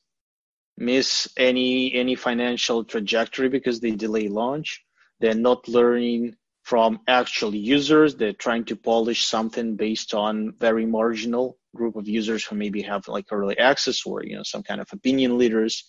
miss 0.78 1.30
any 1.38 1.94
any 1.94 2.16
financial 2.16 2.84
trajectory 2.84 3.48
because 3.48 3.80
they 3.80 3.92
delay 3.92 4.28
launch. 4.28 4.84
They're 5.22 5.34
not 5.34 5.70
learning 5.70 6.36
from 6.64 7.00
actual 7.08 7.54
users. 7.54 8.16
They're 8.16 8.34
trying 8.34 8.66
to 8.66 8.76
polish 8.76 9.26
something 9.26 9.76
based 9.76 10.14
on 10.14 10.54
very 10.60 10.86
marginal 10.86 11.58
group 11.76 11.96
of 11.96 12.08
users 12.08 12.44
who 12.44 12.56
maybe 12.56 12.82
have 12.82 13.08
like 13.08 13.26
early 13.32 13.58
access 13.58 14.06
or 14.06 14.24
you 14.24 14.36
know 14.36 14.44
some 14.44 14.64
kind 14.64 14.82
of 14.82 14.92
opinion 14.92 15.38
leaders 15.38 15.86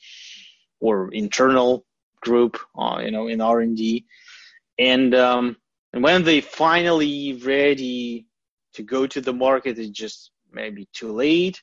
or 0.80 1.12
internal 1.12 1.84
group, 2.20 2.58
uh, 2.76 3.00
you 3.04 3.10
know, 3.10 3.28
in 3.28 3.40
R 3.40 3.60
and 3.60 3.76
D, 3.76 4.04
and 4.78 5.14
um, 5.14 5.56
and 5.92 6.02
when 6.02 6.24
they 6.24 6.40
finally 6.40 7.34
ready 7.34 8.26
to 8.74 8.82
go 8.82 9.06
to 9.06 9.20
the 9.20 9.32
market, 9.32 9.78
it's 9.78 9.90
just 9.90 10.32
maybe 10.52 10.88
too 10.92 11.12
late, 11.12 11.62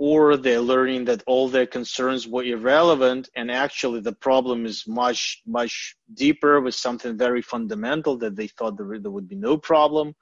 or 0.00 0.38
they're 0.38 0.62
learning 0.62 1.04
that 1.04 1.22
all 1.26 1.46
their 1.46 1.66
concerns 1.66 2.26
were 2.26 2.42
irrelevant, 2.42 3.28
and 3.36 3.50
actually 3.50 4.00
the 4.00 4.14
problem 4.14 4.64
is 4.64 4.84
much 4.88 5.42
much 5.46 5.94
deeper 6.14 6.58
with 6.58 6.74
something 6.74 7.18
very 7.18 7.42
fundamental 7.42 8.16
that 8.16 8.34
they 8.34 8.48
thought 8.48 8.78
there, 8.78 8.98
there 8.98 9.10
would 9.10 9.28
be 9.28 9.36
no 9.36 9.58
problem. 9.58 10.14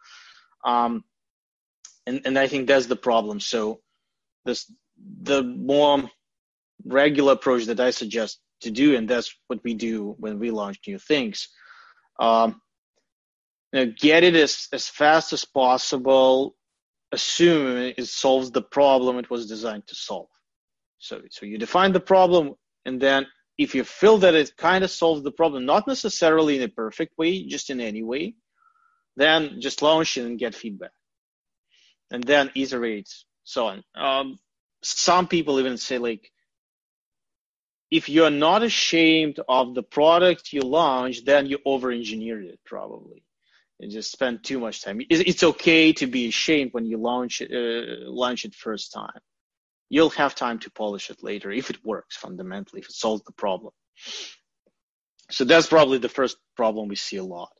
Um, 0.64 1.04
and 2.08 2.20
and 2.24 2.36
I 2.36 2.48
think 2.48 2.66
that's 2.66 2.86
the 2.86 2.96
problem. 2.96 3.38
So 3.38 3.80
this 4.44 4.70
the 5.22 5.44
more 5.44 6.10
regular 6.84 7.34
approach 7.34 7.66
that 7.66 7.78
I 7.78 7.90
suggest 7.92 8.40
to 8.62 8.72
do, 8.72 8.96
and 8.96 9.08
that's 9.08 9.32
what 9.46 9.60
we 9.62 9.74
do 9.74 10.16
when 10.18 10.40
we 10.40 10.50
launch 10.50 10.78
new 10.88 10.98
things. 10.98 11.48
Um, 12.18 12.60
you 13.72 13.78
know, 13.78 13.92
get 13.96 14.24
it 14.24 14.34
as, 14.34 14.66
as 14.72 14.88
fast 14.88 15.32
as 15.32 15.44
possible, 15.44 16.56
assume 17.12 17.94
it 17.96 18.06
solves 18.08 18.50
the 18.52 18.62
problem 18.62 19.18
it 19.18 19.30
was 19.30 19.48
designed 19.48 19.86
to 19.88 19.94
solve. 19.96 20.28
So, 20.98 21.22
so 21.30 21.46
you 21.46 21.58
define 21.58 21.92
the 21.92 22.00
problem, 22.00 22.54
and 22.86 23.00
then 23.00 23.26
if 23.58 23.74
you 23.74 23.84
feel 23.84 24.18
that 24.18 24.34
it 24.34 24.56
kind 24.56 24.84
of 24.84 24.90
solves 24.90 25.22
the 25.22 25.32
problem, 25.32 25.66
not 25.66 25.86
necessarily 25.88 26.56
in 26.56 26.62
a 26.62 26.68
perfect 26.68 27.18
way, 27.18 27.44
just 27.46 27.70
in 27.70 27.80
any 27.80 28.02
way, 28.02 28.34
then 29.16 29.60
just 29.60 29.82
launch 29.82 30.16
it 30.18 30.26
and 30.26 30.38
get 30.38 30.54
feedback. 30.54 30.92
and 32.10 32.24
then 32.24 32.50
iterate 32.56 33.10
so 33.44 33.68
on. 33.68 33.84
Um, 33.96 34.38
some 34.82 35.28
people 35.28 35.60
even 35.60 35.78
say 35.78 35.98
like, 35.98 36.30
if 37.90 38.08
you're 38.08 38.30
not 38.30 38.62
ashamed 38.64 39.40
of 39.48 39.74
the 39.74 39.82
product 39.84 40.52
you 40.52 40.62
launch, 40.62 41.24
then 41.24 41.46
you 41.46 41.58
over-engineered 41.64 42.44
it 42.44 42.60
probably. 42.66 43.24
Just 43.86 44.10
spend 44.10 44.42
too 44.42 44.58
much 44.58 44.82
time. 44.82 45.00
It's 45.08 45.44
okay 45.44 45.92
to 45.94 46.06
be 46.08 46.28
ashamed 46.28 46.72
when 46.72 46.84
you 46.84 46.98
launch 46.98 47.40
it, 47.40 47.52
uh, 47.52 48.10
launch 48.10 48.44
it 48.44 48.54
first 48.54 48.92
time. 48.92 49.20
You'll 49.88 50.10
have 50.10 50.34
time 50.34 50.58
to 50.60 50.70
polish 50.70 51.10
it 51.10 51.22
later 51.22 51.50
if 51.50 51.70
it 51.70 51.84
works 51.84 52.16
fundamentally, 52.16 52.80
if 52.80 52.88
it 52.88 52.94
solves 52.94 53.22
the 53.22 53.32
problem. 53.32 53.72
So 55.30 55.44
that's 55.44 55.68
probably 55.68 55.98
the 55.98 56.08
first 56.08 56.36
problem 56.56 56.88
we 56.88 56.96
see 56.96 57.18
a 57.18 57.24
lot. 57.24 57.52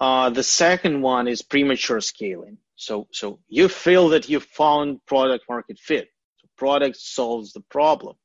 Uh, 0.00 0.30
the 0.30 0.42
second 0.42 1.00
one 1.02 1.28
is 1.28 1.42
premature 1.42 2.00
scaling. 2.00 2.58
So, 2.74 3.06
so 3.12 3.38
you 3.48 3.68
feel 3.68 4.08
that 4.10 4.28
you 4.28 4.40
found 4.40 5.06
product 5.06 5.44
market 5.48 5.78
fit. 5.78 6.08
The 6.42 6.48
product 6.56 6.96
solves 6.96 7.52
the 7.52 7.60
problem. 7.60 8.16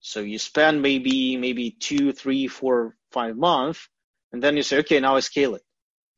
So 0.00 0.20
you 0.20 0.38
spend 0.38 0.82
maybe, 0.82 1.38
maybe 1.38 1.70
two, 1.70 2.12
three, 2.12 2.46
four, 2.46 2.96
five 3.12 3.36
months, 3.36 3.88
and 4.32 4.42
then 4.42 4.56
you 4.56 4.62
say, 4.62 4.78
okay, 4.78 5.00
now 5.00 5.16
I 5.16 5.20
scale 5.20 5.54
it. 5.54 5.62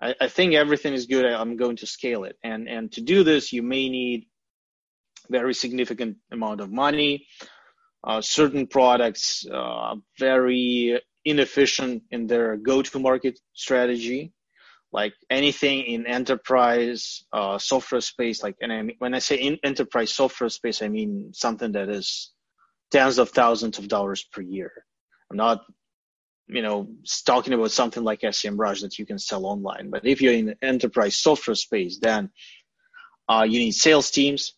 I, 0.02 0.14
I 0.20 0.28
think 0.28 0.54
everything 0.54 0.92
is 0.92 1.06
good. 1.06 1.24
I'm 1.24 1.56
going 1.56 1.76
to 1.76 1.86
scale 1.86 2.24
it. 2.24 2.36
And, 2.42 2.68
and 2.68 2.90
to 2.92 3.00
do 3.00 3.22
this, 3.22 3.52
you 3.52 3.62
may 3.62 3.88
need 3.88 4.26
very 5.30 5.54
significant 5.54 6.16
amount 6.30 6.60
of 6.60 6.70
money. 6.70 7.26
Uh, 8.04 8.20
certain 8.20 8.66
products 8.66 9.46
uh, 9.46 9.94
very 10.18 11.00
inefficient 11.24 12.02
in 12.10 12.26
their 12.26 12.56
go-to-market 12.56 13.38
strategy 13.54 14.32
like 14.92 15.14
anything 15.30 15.84
in 15.84 16.06
enterprise 16.06 17.24
uh, 17.32 17.58
software 17.58 18.00
space 18.00 18.42
like 18.42 18.56
and 18.60 18.72
I 18.72 18.82
mean, 18.82 18.96
when 18.98 19.14
i 19.14 19.20
say 19.20 19.36
in 19.36 19.56
enterprise 19.62 20.12
software 20.12 20.50
space 20.50 20.82
i 20.82 20.88
mean 20.88 21.30
something 21.32 21.70
that 21.72 21.88
is 21.88 22.32
tens 22.90 23.18
of 23.18 23.30
thousands 23.30 23.78
of 23.78 23.86
dollars 23.86 24.24
per 24.32 24.42
year 24.42 24.72
i'm 25.30 25.36
not 25.36 25.60
you 26.52 26.62
know 26.62 26.88
talking 27.24 27.52
about 27.52 27.70
something 27.70 28.04
like 28.04 28.20
semrush 28.20 28.82
that 28.82 28.98
you 28.98 29.06
can 29.06 29.18
sell 29.18 29.46
online 29.46 29.90
but 29.90 30.06
if 30.06 30.20
you're 30.20 30.32
in 30.32 30.54
enterprise 30.62 31.16
software 31.16 31.54
space 31.54 31.98
then 32.00 32.30
uh, 33.28 33.46
you 33.48 33.58
need 33.58 33.72
sales 33.72 34.10
teams 34.10 34.54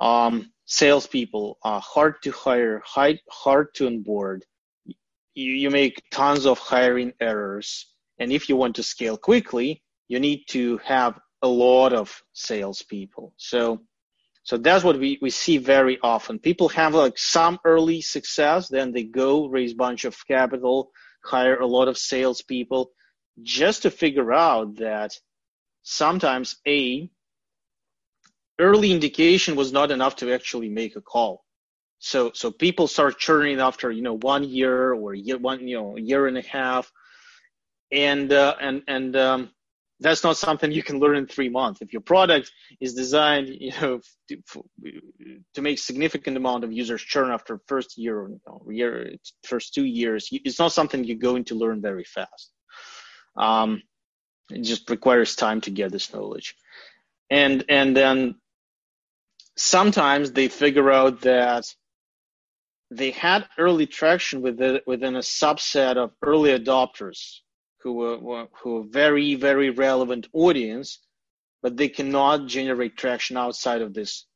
um, 0.00 0.50
salespeople 0.66 1.58
are 1.62 1.80
hard 1.80 2.14
to 2.22 2.30
hire 2.30 2.82
hard, 2.84 3.20
hard 3.28 3.74
to 3.74 3.86
onboard 3.86 4.44
you, 5.34 5.52
you 5.52 5.70
make 5.70 6.02
tons 6.10 6.46
of 6.46 6.58
hiring 6.58 7.12
errors. 7.20 7.86
And 8.18 8.32
if 8.32 8.48
you 8.48 8.56
want 8.56 8.76
to 8.76 8.82
scale 8.82 9.16
quickly, 9.16 9.82
you 10.08 10.20
need 10.20 10.44
to 10.48 10.78
have 10.78 11.18
a 11.42 11.48
lot 11.48 11.92
of 11.92 12.22
salespeople. 12.32 13.34
So, 13.36 13.80
so 14.44 14.58
that's 14.58 14.84
what 14.84 14.98
we, 14.98 15.18
we 15.22 15.30
see 15.30 15.56
very 15.56 15.98
often. 16.02 16.38
People 16.38 16.68
have 16.68 16.94
like 16.94 17.16
some 17.16 17.58
early 17.64 18.02
success, 18.02 18.68
then 18.68 18.92
they 18.92 19.02
go 19.02 19.46
raise 19.48 19.72
a 19.72 19.76
bunch 19.76 20.04
of 20.04 20.16
capital, 20.28 20.90
hire 21.24 21.58
a 21.58 21.66
lot 21.66 21.88
of 21.88 21.96
salespeople 21.96 22.90
just 23.42 23.82
to 23.82 23.90
figure 23.90 24.32
out 24.34 24.76
that 24.76 25.18
sometimes 25.82 26.56
a 26.68 27.10
early 28.58 28.92
indication 28.92 29.56
was 29.56 29.72
not 29.72 29.90
enough 29.90 30.16
to 30.16 30.32
actually 30.32 30.68
make 30.68 30.94
a 30.94 31.00
call. 31.00 31.42
So 31.98 32.32
so 32.34 32.50
people 32.50 32.86
start 32.86 33.18
churning 33.18 33.60
after 33.60 33.90
you 33.90 34.02
know 34.02 34.18
one 34.18 34.44
year 34.44 34.92
or 34.92 35.14
year 35.14 35.38
one 35.38 35.66
you 35.66 35.78
know 35.78 35.96
year 35.96 36.26
and 36.26 36.36
a 36.36 36.42
half, 36.42 36.92
and 37.90 38.30
uh, 38.30 38.54
and 38.60 38.82
and 38.86 39.16
um, 39.16 39.50
that's 40.00 40.24
not 40.24 40.36
something 40.36 40.72
you 40.72 40.82
can 40.82 40.98
learn 40.98 41.16
in 41.16 41.26
three 41.26 41.48
months. 41.48 41.80
If 41.80 41.92
your 41.92 42.02
product 42.02 42.50
is 42.80 42.94
designed 42.94 43.48
you 43.48 43.72
know 43.80 44.00
to, 44.28 44.36
to 45.54 45.62
make 45.62 45.78
significant 45.78 46.36
amount 46.36 46.64
of 46.64 46.72
users 46.72 47.02
churn 47.02 47.30
after 47.30 47.60
first 47.66 47.96
year 47.96 48.18
or 48.18 48.28
you 48.28 48.40
know, 48.46 48.66
year 48.70 49.14
first 49.44 49.74
two 49.74 49.84
years, 49.84 50.28
it's 50.30 50.58
not 50.58 50.72
something 50.72 51.04
you're 51.04 51.16
going 51.16 51.44
to 51.44 51.54
learn 51.54 51.80
very 51.80 52.04
fast. 52.04 52.52
Um, 53.36 53.82
it 54.50 54.62
just 54.62 54.90
requires 54.90 55.36
time 55.36 55.60
to 55.62 55.70
get 55.70 55.92
this 55.92 56.12
knowledge, 56.12 56.54
and 57.30 57.64
and 57.68 57.96
then 57.96 58.36
sometimes 59.56 60.32
they 60.32 60.48
figure 60.48 60.90
out 60.90 61.22
that 61.22 61.64
they 62.90 63.10
had 63.10 63.46
early 63.58 63.86
traction 63.86 64.42
within, 64.42 64.80
within 64.86 65.16
a 65.16 65.20
subset 65.20 65.96
of 65.96 66.12
early 66.22 66.56
adopters 66.56 67.40
who 67.84 67.92
were, 67.92 68.46
who 68.62 68.74
were 68.74 68.84
very, 68.88 69.34
very 69.34 69.70
relevant 69.70 70.26
audience, 70.32 70.98
but 71.62 71.76
they 71.76 71.88
cannot 71.88 72.46
generate 72.46 72.96
traction 72.96 73.36
outside 73.36 73.82
of 73.82 73.92
this 73.92 74.26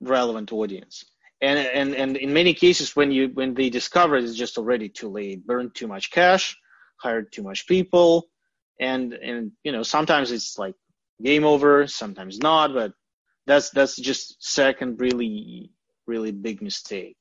relevant 0.00 0.52
audience. 0.52 1.04
And, 1.40 1.58
and, 1.58 1.94
and 1.94 2.16
in 2.16 2.32
many 2.32 2.52
cases, 2.52 2.94
when 2.94 3.10
you, 3.10 3.30
when 3.32 3.54
they 3.54 3.70
discover 3.70 4.16
it, 4.16 4.24
it's 4.24 4.34
just 4.34 4.58
already 4.58 4.90
too 4.90 5.08
late, 5.08 5.46
burned 5.46 5.74
too 5.74 5.86
much 5.86 6.10
cash, 6.10 6.56
hired 6.98 7.32
too 7.32 7.42
much 7.42 7.66
people. 7.66 8.28
And, 8.78 9.14
and, 9.14 9.52
you 9.64 9.72
know, 9.72 9.82
sometimes 9.82 10.30
it's 10.30 10.58
like 10.58 10.74
game 11.22 11.44
over, 11.44 11.86
sometimes 11.86 12.38
not, 12.38 12.74
but 12.74 12.92
that's, 13.46 13.70
that's 13.70 13.96
just 13.96 14.36
second 14.40 15.00
really, 15.00 15.70
really 16.06 16.32
big 16.32 16.60
mistake. 16.60 17.16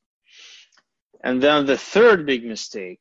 And 1.23 1.41
then 1.41 1.65
the 1.65 1.77
third 1.77 2.25
big 2.25 2.43
mistake 2.43 2.99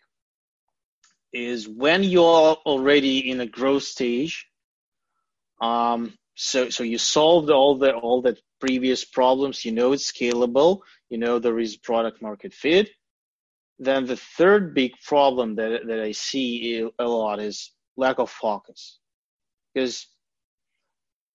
is 1.33 1.69
when 1.69 2.03
you're 2.03 2.23
already 2.67 3.31
in 3.31 3.41
a 3.41 3.47
growth 3.47 3.83
stage. 3.83 4.47
Um, 5.61 6.15
so, 6.35 6.71
so 6.71 6.83
you 6.83 6.99
solved 6.99 7.51
all 7.51 7.77
the 7.77 7.95
all 7.95 8.23
the 8.23 8.37
previous 8.61 9.05
problems. 9.05 9.65
You 9.65 9.73
know 9.73 9.93
it's 9.93 10.11
scalable. 10.11 10.81
You 11.09 11.19
know 11.19 11.39
there 11.39 11.59
is 11.59 11.77
product 11.77 12.21
market 12.23 12.53
fit. 12.53 12.91
Then 13.79 14.07
the 14.07 14.17
third 14.17 14.75
big 14.75 14.93
problem 15.05 15.57
that 15.57 15.87
that 15.87 16.01
I 16.01 16.13
see 16.13 16.89
a 16.99 17.05
lot 17.05 17.41
is 17.41 17.73
lack 17.97 18.19
of 18.19 18.31
focus. 18.31 18.99
Because 19.75 20.07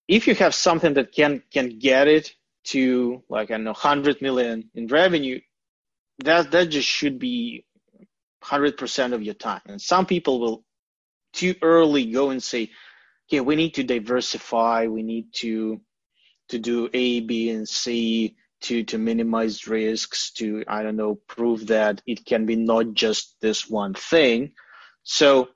if 0.07 0.27
you 0.27 0.35
have 0.35 0.55
something 0.55 0.93
that 0.95 1.11
can 1.11 1.43
can 1.51 1.79
get 1.79 2.07
it 2.07 2.33
to 2.63 3.23
like 3.29 3.51
I 3.51 3.57
know 3.57 3.71
100 3.71 4.21
million 4.21 4.69
in 4.73 4.87
revenue, 4.87 5.39
that 6.19 6.51
that 6.51 6.69
just 6.69 6.87
should 6.87 7.19
be 7.19 7.65
100% 8.43 9.13
of 9.13 9.23
your 9.23 9.33
time. 9.33 9.61
And 9.65 9.81
some 9.81 10.05
people 10.05 10.39
will 10.39 10.63
too 11.33 11.55
early 11.61 12.05
go 12.11 12.29
and 12.29 12.41
say, 12.41 12.71
yeah, 13.29 13.41
we 13.41 13.55
need 13.55 13.75
to 13.75 13.83
diversify. 13.83 14.87
We 14.87 15.03
need 15.03 15.27
to 15.35 15.81
to 16.49 16.59
do 16.59 16.89
A, 16.93 17.21
B, 17.21 17.49
and 17.49 17.67
C 17.67 18.35
to 18.61 18.83
to 18.83 18.97
minimize 18.97 19.67
risks. 19.67 20.31
To 20.33 20.65
I 20.67 20.83
don't 20.83 20.97
know, 20.97 21.15
prove 21.27 21.67
that 21.67 22.01
it 22.05 22.25
can 22.25 22.45
be 22.45 22.57
not 22.57 22.93
just 22.93 23.37
this 23.41 23.69
one 23.69 23.93
thing. 23.93 24.51
So 25.03 25.47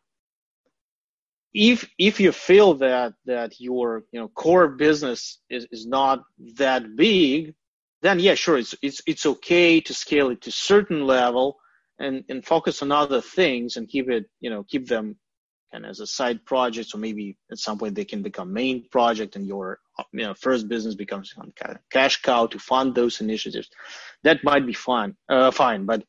if 1.54 1.90
if 2.00 2.22
you 2.22 2.32
feel 2.32 2.76
that 2.76 3.14
that 3.26 3.60
your 3.60 4.04
you 4.14 4.22
know 4.22 4.30
core 4.30 4.70
business 4.70 5.42
is, 5.50 5.68
is 5.72 5.86
not 5.86 6.24
that 6.56 6.96
big 6.96 7.56
then 8.06 8.20
yeah, 8.20 8.36
sure, 8.36 8.60
it's 8.60 8.76
it's 8.84 9.02
it's 9.08 9.26
okay 9.26 9.82
to 9.82 9.94
scale 9.94 10.30
it 10.30 10.42
to 10.42 10.52
certain 10.52 11.08
level 11.08 11.58
and 12.00 12.24
and 12.30 12.46
focus 12.46 12.82
on 12.82 12.92
other 12.92 13.22
things 13.22 13.78
and 13.78 13.88
keep 13.88 14.10
it, 14.10 14.26
you 14.40 14.50
know, 14.50 14.64
keep 14.64 14.88
them 14.88 15.18
kind 15.72 15.86
of 15.86 15.92
as 15.92 16.00
a 16.00 16.08
side 16.08 16.46
project, 16.46 16.94
or 16.94 16.98
maybe 16.98 17.38
at 17.52 17.58
some 17.58 17.78
point 17.78 17.96
they 17.96 18.06
can 18.06 18.22
become 18.22 18.54
main 18.54 18.88
project 18.90 19.36
and 19.36 19.48
your 19.48 19.80
you 20.12 20.24
know 20.26 20.34
first 20.34 20.68
business 20.68 20.96
becomes 20.96 21.34
kind 21.34 21.76
of 21.76 21.80
cash 21.90 22.22
cow 22.22 22.46
to 22.48 22.60
fund 22.60 22.96
those 22.96 23.22
initiatives. 23.22 23.70
That 24.24 24.44
might 24.44 24.66
be 24.66 24.74
fine 24.74 25.16
uh, 25.30 25.52
fine, 25.52 25.86
but 25.86 26.04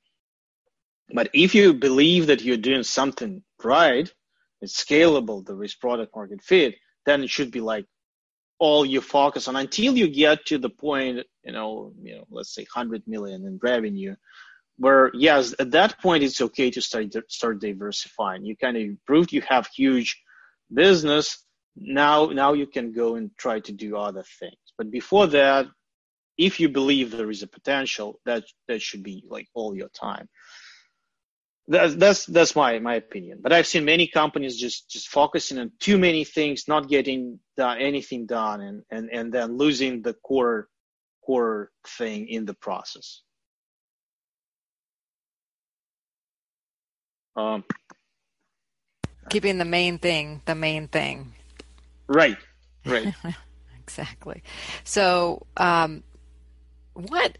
but 1.14 1.30
if 1.32 1.54
you 1.54 1.74
believe 1.74 2.26
that 2.26 2.42
you're 2.42 2.56
doing 2.56 2.82
something 2.82 3.42
right, 3.62 4.12
it's 4.60 4.82
scalable, 4.84 5.46
there 5.46 5.62
is 5.62 5.74
product 5.74 6.14
market 6.16 6.42
fit, 6.42 6.74
then 7.04 7.22
it 7.22 7.30
should 7.30 7.50
be 7.50 7.60
like 7.60 7.86
all 8.58 8.84
you 8.84 9.00
focus 9.00 9.48
on 9.48 9.56
until 9.56 9.96
you 9.96 10.08
get 10.08 10.46
to 10.46 10.58
the 10.58 10.70
point, 10.70 11.20
you 11.44 11.52
know, 11.52 11.92
you 12.02 12.16
know, 12.16 12.24
let's 12.30 12.54
say 12.54 12.62
100 12.62 13.02
million 13.06 13.46
in 13.46 13.58
revenue, 13.62 14.16
where 14.78 15.10
yes, 15.14 15.54
at 15.58 15.70
that 15.72 16.00
point 16.00 16.22
it's 16.22 16.40
okay 16.40 16.70
to 16.70 16.80
start 16.80 17.14
start 17.30 17.60
diversifying. 17.60 18.44
You 18.44 18.56
kind 18.56 18.76
of 18.76 19.04
proved 19.06 19.32
you 19.32 19.42
have 19.42 19.66
huge 19.68 20.22
business. 20.72 21.42
Now, 21.76 22.26
now 22.26 22.54
you 22.54 22.66
can 22.66 22.92
go 22.92 23.16
and 23.16 23.30
try 23.36 23.60
to 23.60 23.72
do 23.72 23.96
other 23.96 24.24
things. 24.40 24.56
But 24.78 24.90
before 24.90 25.26
that, 25.28 25.66
if 26.38 26.58
you 26.58 26.70
believe 26.70 27.10
there 27.10 27.30
is 27.30 27.42
a 27.42 27.46
potential, 27.46 28.20
that 28.24 28.44
that 28.68 28.80
should 28.80 29.02
be 29.02 29.24
like 29.28 29.48
all 29.54 29.76
your 29.76 29.90
time 29.90 30.28
that's 31.68 31.94
that's 31.96 32.26
that's 32.26 32.56
my 32.56 32.78
my 32.78 32.94
opinion. 32.94 33.40
But 33.42 33.52
I've 33.52 33.66
seen 33.66 33.84
many 33.84 34.06
companies 34.06 34.56
just 34.56 34.88
just 34.88 35.08
focusing 35.08 35.58
on 35.58 35.72
too 35.80 35.98
many 35.98 36.24
things, 36.24 36.68
not 36.68 36.88
getting 36.88 37.40
done, 37.56 37.78
anything 37.78 38.26
done, 38.26 38.60
and 38.60 38.82
and 38.90 39.10
and 39.10 39.32
then 39.32 39.56
losing 39.56 40.02
the 40.02 40.14
core 40.14 40.68
core 41.24 41.70
thing 41.86 42.28
in 42.28 42.44
the 42.44 42.54
process. 42.54 43.22
Um, 47.36 47.64
Keeping 49.28 49.58
the 49.58 49.64
main 49.64 49.98
thing 49.98 50.42
the 50.46 50.54
main 50.54 50.88
thing. 50.88 51.34
Right. 52.06 52.36
Right. 52.84 53.14
Exactly. 53.86 54.42
So, 54.82 55.46
um, 55.56 56.02
what 56.94 57.38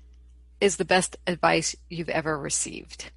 is 0.60 0.76
the 0.76 0.84
best 0.84 1.16
advice 1.26 1.74
you've 1.90 2.08
ever 2.08 2.38
received? 2.38 3.10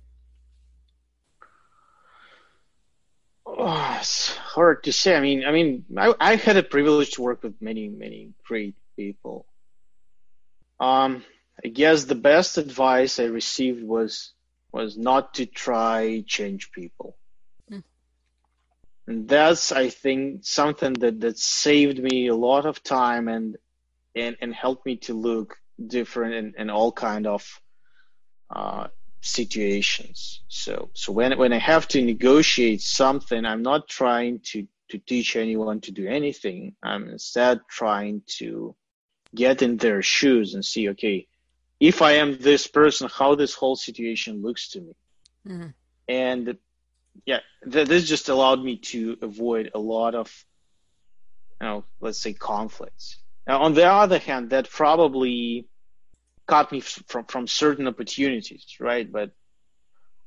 Oh, 3.46 3.98
it's 4.00 4.36
hard 4.36 4.84
to 4.86 4.92
say. 4.92 5.16
I 5.16 5.20
mean, 5.20 5.46
I 5.46 5.52
mean, 5.52 5.86
I, 5.96 6.16
I 6.20 6.36
had 6.38 6.58
a 6.58 6.64
privilege 6.64 7.12
to 7.12 7.22
work 7.22 7.44
with 7.44 7.62
many, 7.62 7.88
many 7.88 8.34
great 8.44 8.74
people. 8.96 9.46
Um, 10.80 11.24
I 11.64 11.68
guess 11.68 12.06
the 12.06 12.16
best 12.16 12.58
advice 12.58 13.20
I 13.20 13.26
received 13.26 13.84
was 13.84 14.34
was 14.72 14.98
not 14.98 15.36
to 15.36 15.46
try 15.46 16.24
change 16.28 16.72
people. 16.72 17.18
Mm. 17.72 17.84
And 19.08 19.28
that's 19.28 19.72
I 19.72 19.90
think 19.90 20.46
something 20.46 20.94
that 20.94 21.20
that 21.22 21.38
saved 21.38 22.00
me 22.00 22.28
a 22.28 22.36
lot 22.36 22.66
of 22.66 22.84
time 22.84 23.28
and 23.28 23.58
and 24.16 24.38
and 24.42 24.54
helped 24.54 24.86
me 24.86 24.98
to 24.98 25.14
look 25.14 25.58
different 25.86 26.34
in, 26.36 26.54
in 26.58 26.70
all 26.70 26.92
kind 26.92 27.26
of 27.26 27.62
uh, 28.50 28.88
situations. 29.22 30.42
So 30.48 30.90
so 30.94 31.12
when 31.12 31.38
when 31.38 31.54
I 31.54 31.60
have 31.60 31.88
to 31.90 32.04
negotiate 32.04 32.82
something, 32.82 33.46
I'm 33.46 33.64
not 33.64 33.88
trying 33.88 34.42
to 34.52 34.68
to 34.90 34.98
teach 34.98 35.36
anyone 35.36 35.82
to 35.82 35.92
do 35.92 36.08
anything. 36.08 36.76
I'm 36.84 37.10
instead 37.10 37.62
trying 37.70 38.24
to 38.38 38.76
get 39.34 39.62
in 39.62 39.78
their 39.78 40.02
shoes 40.02 40.56
and 40.56 40.66
see, 40.66 40.90
okay, 40.90 41.28
if 41.80 42.02
I 42.02 42.14
am 42.14 42.38
this 42.38 42.68
person, 42.68 43.10
how 43.14 43.36
this 43.36 43.54
whole 43.54 43.76
situation 43.76 44.42
looks 44.42 44.70
to 44.70 44.82
me. 44.82 44.96
Mm-hmm. 45.48 45.68
And 46.08 46.58
yeah, 47.26 47.40
th- 47.70 47.88
this 47.88 48.08
just 48.08 48.30
allowed 48.30 48.64
me 48.64 48.78
to 48.78 49.18
avoid 49.22 49.72
a 49.74 49.80
lot 49.80 50.16
of, 50.16 50.46
you 51.62 51.68
know, 51.68 51.86
let's 52.00 52.22
say 52.22 52.34
conflicts. 52.34 53.18
Now, 53.48 53.62
on 53.62 53.74
the 53.74 53.86
other 53.86 54.20
hand, 54.20 54.52
that 54.52 54.70
probably 54.70 55.68
cut 56.48 56.72
me 56.72 56.80
f- 56.80 57.04
from 57.08 57.26
from 57.26 57.48
certain 57.48 57.88
opportunities, 57.88 58.66
right? 58.80 59.10
But 59.10 59.32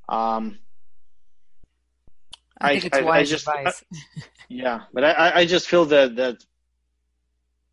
um, 0.09 0.59
I 2.59 2.79
think 2.79 2.95
I, 2.95 2.97
it's 2.97 3.05
wise 3.05 3.27
I 3.27 3.31
just, 3.31 3.47
advice. 3.47 3.83
yeah, 4.49 4.81
but 4.93 5.03
I, 5.03 5.31
I 5.35 5.45
just 5.45 5.67
feel 5.67 5.85
that 5.85 6.15
that 6.15 6.43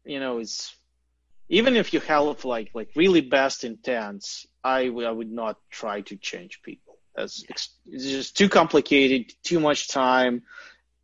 you 0.05 0.21
know 0.21 0.39
it's 0.39 0.75
even 1.51 1.77
if 1.77 1.93
you 1.93 2.01
have 2.01 2.45
like 2.45 2.71
like 2.75 2.91
really 2.95 3.21
best 3.21 3.65
intents, 3.65 4.47
I, 4.63 4.87
I 4.87 5.11
would 5.11 5.31
not 5.31 5.59
try 5.71 6.01
to 6.03 6.17
change 6.17 6.63
people. 6.63 6.97
That's 7.15 7.45
it's 7.49 7.71
just 8.05 8.37
too 8.37 8.49
complicated, 8.49 9.33
too 9.43 9.59
much 9.59 9.89
time, 9.89 10.43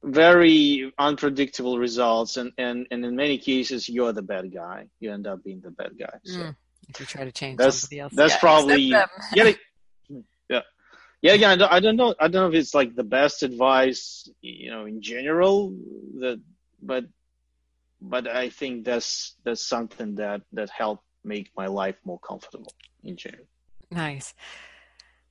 very 0.04 0.92
unpredictable 0.96 1.78
results, 1.78 2.36
and, 2.36 2.52
and, 2.56 2.86
and 2.92 3.04
in 3.04 3.16
many 3.16 3.38
cases 3.38 3.88
you're 3.88 4.12
the 4.12 4.22
bad 4.22 4.54
guy. 4.54 4.86
You 5.00 5.12
end 5.12 5.26
up 5.26 5.42
being 5.42 5.60
the 5.60 5.72
bad 5.72 5.98
guy. 5.98 6.18
So 6.22 6.38
mm, 6.38 6.56
if 6.88 7.00
you 7.00 7.06
try 7.06 7.24
to 7.24 7.32
change 7.32 7.58
that's, 7.58 7.80
somebody 7.80 8.00
else, 8.00 8.12
that's 8.14 8.34
yeah, 8.34 8.40
probably 8.40 8.82
yeah. 9.34 9.52
yeah. 10.48 10.60
Yeah, 11.22 11.32
again, 11.32 11.50
I 11.50 11.56
don't, 11.56 11.72
I 11.72 11.80
don't 11.80 11.96
know. 11.96 12.14
I 12.20 12.28
don't 12.28 12.42
know 12.42 12.48
if 12.56 12.62
it's 12.62 12.74
like 12.74 12.94
the 12.94 13.02
best 13.02 13.42
advice, 13.42 14.28
you 14.42 14.70
know, 14.70 14.84
in 14.84 15.02
general. 15.02 15.74
That, 16.20 16.40
but 16.80 17.06
but 18.08 18.28
I 18.28 18.48
think 18.48 18.84
that's 18.84 19.36
that's 19.44 19.66
something 19.66 20.14
that 20.16 20.42
that 20.52 20.70
helped 20.70 21.04
make 21.24 21.50
my 21.56 21.66
life 21.66 21.96
more 22.04 22.18
comfortable 22.18 22.72
in 23.02 23.16
general. 23.16 23.46
Nice. 23.90 24.34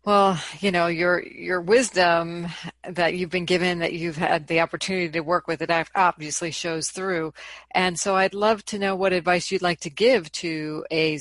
Well, 0.06 0.40
you 0.60 0.72
know, 0.72 0.86
your 0.86 1.24
your 1.24 1.62
wisdom 1.62 2.48
that 2.88 3.16
you've 3.16 3.32
been 3.32 3.46
given, 3.46 3.80
that 3.80 3.94
you've 3.94 4.18
had 4.18 4.46
the 4.46 4.60
opportunity 4.60 5.10
to 5.10 5.22
work 5.22 5.48
with, 5.48 5.64
it 5.64 5.72
obviously 5.96 6.52
shows 6.52 6.90
through. 6.90 7.34
And 7.72 8.00
so, 8.00 8.16
I'd 8.16 8.36
love 8.36 8.64
to 8.66 8.78
know 8.78 8.96
what 8.96 9.14
advice 9.14 9.50
you'd 9.50 9.64
like 9.64 9.80
to 9.80 9.90
give 9.90 10.32
to 10.34 10.86
a, 10.92 11.20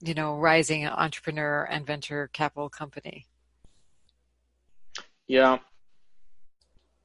you 0.00 0.14
know, 0.14 0.34
rising 0.34 0.84
entrepreneur 0.84 1.62
and 1.62 1.86
venture 1.86 2.28
capital 2.32 2.68
company. 2.68 3.28
Yeah. 5.28 5.58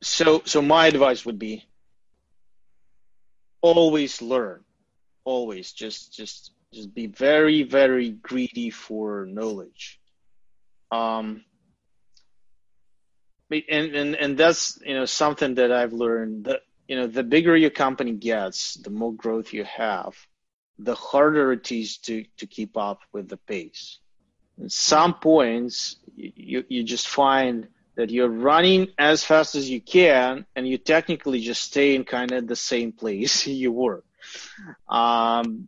So, 0.01 0.41
so 0.45 0.61
my 0.61 0.87
advice 0.87 1.25
would 1.25 1.37
be 1.37 1.68
always 3.61 4.21
learn. 4.21 4.63
Always. 5.23 5.71
Just 5.71 6.13
just 6.13 6.51
just 6.73 6.93
be 6.93 7.07
very 7.07 7.63
very 7.63 8.11
greedy 8.11 8.69
for 8.69 9.25
knowledge. 9.29 9.99
Um 10.91 11.43
and 13.51 13.95
and 13.95 14.15
and 14.15 14.37
that's 14.37 14.79
you 14.85 14.93
know 14.93 15.05
something 15.05 15.55
that 15.55 15.71
i've 15.71 15.93
learned. 15.93 16.45
That 16.45 16.61
you 16.87 16.95
know 16.95 17.07
the 17.07 17.23
bigger 17.23 17.55
your 17.55 17.69
company 17.71 18.13
gets 18.13 18.75
the 18.75 18.89
more 18.89 19.13
growth 19.13 19.53
you 19.53 19.63
have 19.63 20.15
the 20.79 20.95
harder 20.95 21.51
it 21.51 21.71
is 21.71 21.97
to 21.97 22.25
to 22.37 22.47
keep 22.47 22.77
up 22.77 23.01
with 23.11 23.27
the 23.27 23.37
pace. 23.37 23.99
At 24.63 24.71
some 24.71 25.13
points 25.15 25.97
you 26.15 26.63
you 26.67 26.83
just 26.83 27.07
find 27.07 27.67
that 27.99 28.09
you're 28.09 28.29
running 28.29 28.87
as 28.97 29.25
fast 29.25 29.55
as 29.55 29.69
you 29.69 29.81
can 29.81 30.45
and 30.55 30.65
you 30.65 30.77
technically 30.77 31.41
just 31.41 31.61
stay 31.61 31.95
in 31.95 32.05
kind 32.05 32.31
of 32.31 32.47
the 32.47 32.55
same 32.55 32.93
place 32.93 33.45
you 33.63 33.73
were. 33.73 34.05
Um, 34.87 35.67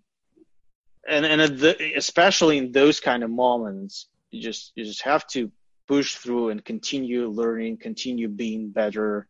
and 1.05 1.25
and 1.25 1.59
the, 1.59 1.93
especially 1.97 2.57
in 2.57 2.71
those 2.71 3.01
kind 3.01 3.23
of 3.23 3.29
moments, 3.29 4.07
you 4.29 4.41
just 4.41 4.71
you 4.75 4.85
just 4.85 5.01
have 5.01 5.27
to 5.27 5.51
push 5.89 6.15
through 6.15 6.51
and 6.51 6.63
continue 6.63 7.27
learning, 7.27 7.75
continue 7.75 8.29
being 8.29 8.69
better 8.69 9.27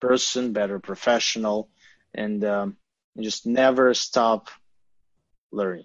person, 0.00 0.54
better 0.54 0.78
professional, 0.78 1.68
and, 2.14 2.42
um, 2.42 2.78
and 3.16 3.24
just 3.24 3.44
never 3.44 3.92
stop 3.92 4.48
learning. 5.52 5.84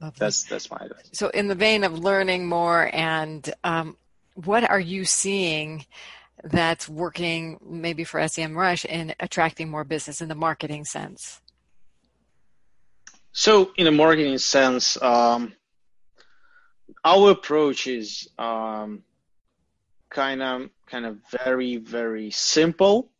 Lovely. 0.00 0.16
That's 0.20 0.44
that's 0.44 0.70
my 0.70 0.78
advice. 0.82 1.08
So, 1.14 1.30
in 1.30 1.48
the 1.48 1.56
vein 1.56 1.82
of 1.82 1.98
learning 1.98 2.46
more 2.46 2.88
and 2.92 3.52
um, 3.64 3.96
what 4.44 4.68
are 4.68 4.80
you 4.80 5.04
seeing 5.04 5.84
that's 6.44 6.88
working 6.88 7.58
maybe 7.64 8.04
for 8.04 8.20
SEMrush 8.20 8.84
in 8.84 9.14
attracting 9.18 9.68
more 9.68 9.84
business 9.84 10.20
in 10.20 10.28
the 10.28 10.34
marketing 10.34 10.84
sense? 10.84 11.40
So, 13.32 13.72
in 13.76 13.86
a 13.86 13.92
marketing 13.92 14.38
sense, 14.38 15.00
um, 15.02 15.52
our 17.04 17.30
approach 17.30 17.86
is 17.86 18.28
um, 18.38 19.02
kind 20.08 20.42
of 20.42 20.70
kind 20.86 21.04
of 21.04 21.18
very 21.44 21.76
very 21.76 22.30
simple. 22.30 23.10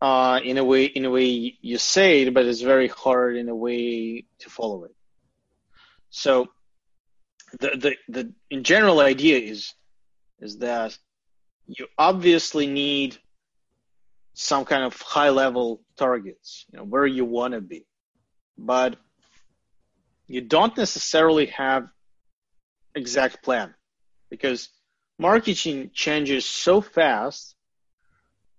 Uh, 0.00 0.40
in 0.44 0.58
a 0.58 0.64
way, 0.64 0.84
in 0.84 1.06
a 1.06 1.10
way 1.10 1.56
you 1.62 1.78
say 1.78 2.22
it, 2.22 2.34
but 2.34 2.44
it's 2.44 2.60
very 2.60 2.88
hard 2.88 3.36
in 3.36 3.48
a 3.48 3.56
way 3.56 4.24
to 4.38 4.50
follow 4.50 4.84
it. 4.84 4.94
So, 6.10 6.48
the 7.60 7.70
the 7.76 7.96
the 8.08 8.32
in 8.50 8.62
general 8.62 9.00
idea 9.00 9.38
is 9.38 9.72
is 10.40 10.58
that 10.58 10.96
you 11.66 11.86
obviously 11.98 12.66
need 12.66 13.16
some 14.34 14.64
kind 14.64 14.84
of 14.84 15.00
high 15.00 15.30
level 15.30 15.82
targets, 15.96 16.66
you 16.70 16.78
know, 16.78 16.84
where 16.84 17.06
you 17.06 17.24
want 17.24 17.54
to 17.54 17.60
be. 17.60 17.86
But 18.58 18.96
you 20.26 20.40
don't 20.40 20.76
necessarily 20.76 21.46
have 21.46 21.88
exact 22.94 23.42
plan 23.42 23.74
because 24.30 24.68
marketing 25.18 25.90
changes 25.94 26.44
so 26.44 26.80
fast 26.80 27.54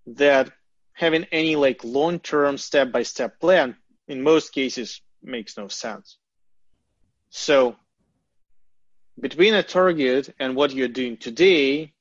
that 0.08 0.52
having 0.94 1.26
any 1.32 1.56
like 1.56 1.84
long-term 1.84 2.58
step-by-step 2.58 3.40
plan 3.40 3.76
in 4.08 4.24
most 4.24 4.54
cases 4.54 5.02
makes 5.22 5.58
no 5.58 5.68
sense. 5.68 6.18
So 7.30 7.76
between 9.20 9.54
a 9.54 9.64
target 9.64 10.34
and 10.40 10.56
what 10.56 10.74
you're 10.74 10.88
doing 10.88 11.18
today, 11.18 11.94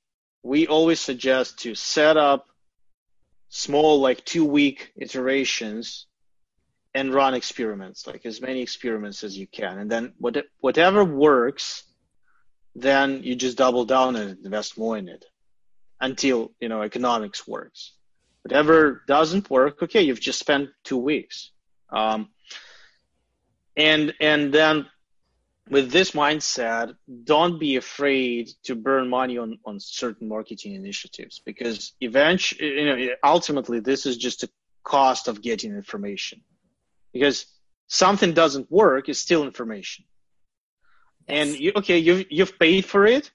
we 0.43 0.67
always 0.67 1.01
suggest 1.01 1.61
to 1.61 1.75
set 1.75 2.17
up 2.17 2.49
small, 3.49 4.01
like 4.01 4.25
two 4.25 4.45
week 4.45 4.93
iterations 4.97 6.07
and 6.95 7.13
run 7.13 7.35
experiments, 7.35 8.07
like 8.07 8.25
as 8.27 8.41
many 8.41 8.63
experiments 8.63 9.25
as 9.25 9.37
you 9.37 9.47
can. 9.47 9.79
And 9.79 9.91
then 9.91 10.13
what, 10.19 10.45
whatever 10.61 11.05
works, 11.05 11.85
then 12.75 13.23
you 13.23 13.35
just 13.35 13.57
double 13.57 13.85
down 13.85 14.17
and 14.17 14.45
invest 14.45 14.79
more 14.79 14.97
in 14.97 15.09
it 15.09 15.25
until, 16.01 16.53
you 16.61 16.69
know, 16.69 16.83
economics 16.83 17.47
works. 17.47 17.93
Whatever 18.43 19.03
doesn't 19.09 19.51
work, 19.51 19.83
okay, 19.83 20.03
you've 20.03 20.21
just 20.21 20.39
spent 20.39 20.71
two 20.85 20.99
weeks. 20.99 21.51
Um, 21.91 22.29
and, 23.77 24.15
and 24.21 24.53
then 24.53 24.87
with 25.71 25.91
this 25.91 26.13
mindset, 26.13 26.95
don't 27.25 27.59
be 27.59 27.77
afraid 27.77 28.51
to 28.65 28.75
burn 28.77 29.09
money 29.09 29.39
on, 29.39 29.59
on 29.65 29.81
certain 29.81 30.29
marketing 30.29 30.75
initiatives 30.75 31.43
because 31.45 31.93
eventually, 32.01 32.81
you 32.81 32.87
know, 32.87 33.09
ultimately, 33.25 33.81
this 33.81 34.07
is 34.07 34.17
just 34.17 34.45
a 34.45 34.49
cost 34.85 35.29
of 35.29 35.43
getting 35.43 35.75
information. 35.75 36.43
Because 37.13 37.47
something 37.89 38.33
doesn't 38.35 38.71
work 38.71 39.09
is 39.09 39.19
still 39.19 39.45
information. 39.45 40.05
Yes. 41.29 41.49
And 41.49 41.59
you, 41.59 41.73
okay, 41.77 41.99
you've, 41.99 42.27
you've 42.31 42.59
paid 42.59 42.85
for 42.85 43.07
it. 43.07 43.31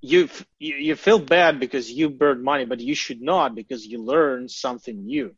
You've, 0.00 0.46
you, 0.58 0.74
you 0.76 0.96
feel 0.96 1.18
bad 1.18 1.60
because 1.60 1.90
you 1.90 2.10
burned 2.10 2.42
money, 2.42 2.64
but 2.66 2.80
you 2.80 2.94
should 2.94 3.22
not 3.22 3.54
because 3.54 3.86
you 3.86 4.02
learned 4.02 4.50
something 4.50 5.04
new. 5.06 5.34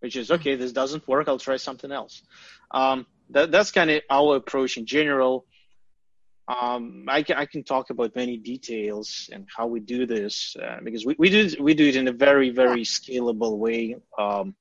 which 0.00 0.16
is 0.16 0.30
okay. 0.30 0.56
This 0.56 0.72
doesn't 0.72 1.06
work. 1.08 1.28
I'll 1.28 1.38
try 1.38 1.56
something 1.56 1.90
else. 1.92 2.22
Um, 2.70 3.06
that, 3.30 3.50
that's 3.50 3.70
kind 3.72 3.90
of 3.90 4.02
our 4.10 4.36
approach 4.36 4.76
in 4.76 4.86
general. 4.86 5.46
Um, 6.48 7.04
I 7.08 7.22
can 7.24 7.36
I 7.36 7.44
can 7.44 7.62
talk 7.62 7.90
about 7.90 8.16
many 8.16 8.38
details 8.38 9.28
and 9.30 9.46
how 9.54 9.66
we 9.66 9.80
do 9.80 10.06
this 10.06 10.56
uh, 10.56 10.78
because 10.82 11.04
we, 11.04 11.14
we 11.18 11.28
do 11.28 11.54
we 11.60 11.74
do 11.74 11.86
it 11.86 11.96
in 11.96 12.08
a 12.08 12.12
very 12.12 12.48
very 12.48 12.84
scalable 12.84 13.58
way 13.58 13.96
um, 14.18 14.54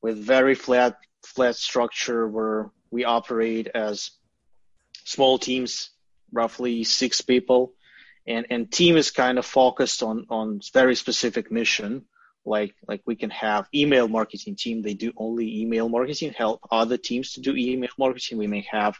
with 0.00 0.16
very 0.16 0.54
flat 0.54 0.96
flat 1.24 1.56
structure 1.56 2.28
where 2.28 2.70
we 2.92 3.04
operate 3.04 3.66
as 3.74 4.12
small 5.04 5.38
teams, 5.38 5.90
roughly 6.32 6.84
six 6.84 7.20
people, 7.20 7.72
and 8.24 8.46
and 8.50 8.70
team 8.70 8.96
is 8.96 9.10
kind 9.10 9.38
of 9.38 9.44
focused 9.44 10.04
on 10.04 10.26
on 10.30 10.60
very 10.72 10.94
specific 10.94 11.50
mission. 11.50 12.04
Like 12.44 12.76
like 12.86 13.02
we 13.04 13.16
can 13.16 13.30
have 13.30 13.66
email 13.74 14.06
marketing 14.06 14.54
team. 14.54 14.82
They 14.82 14.94
do 14.94 15.12
only 15.16 15.62
email 15.62 15.88
marketing. 15.88 16.32
Help 16.32 16.60
other 16.70 16.96
teams 16.96 17.32
to 17.32 17.40
do 17.40 17.56
email 17.56 17.90
marketing. 17.98 18.38
We 18.38 18.46
may 18.46 18.64
have 18.70 18.96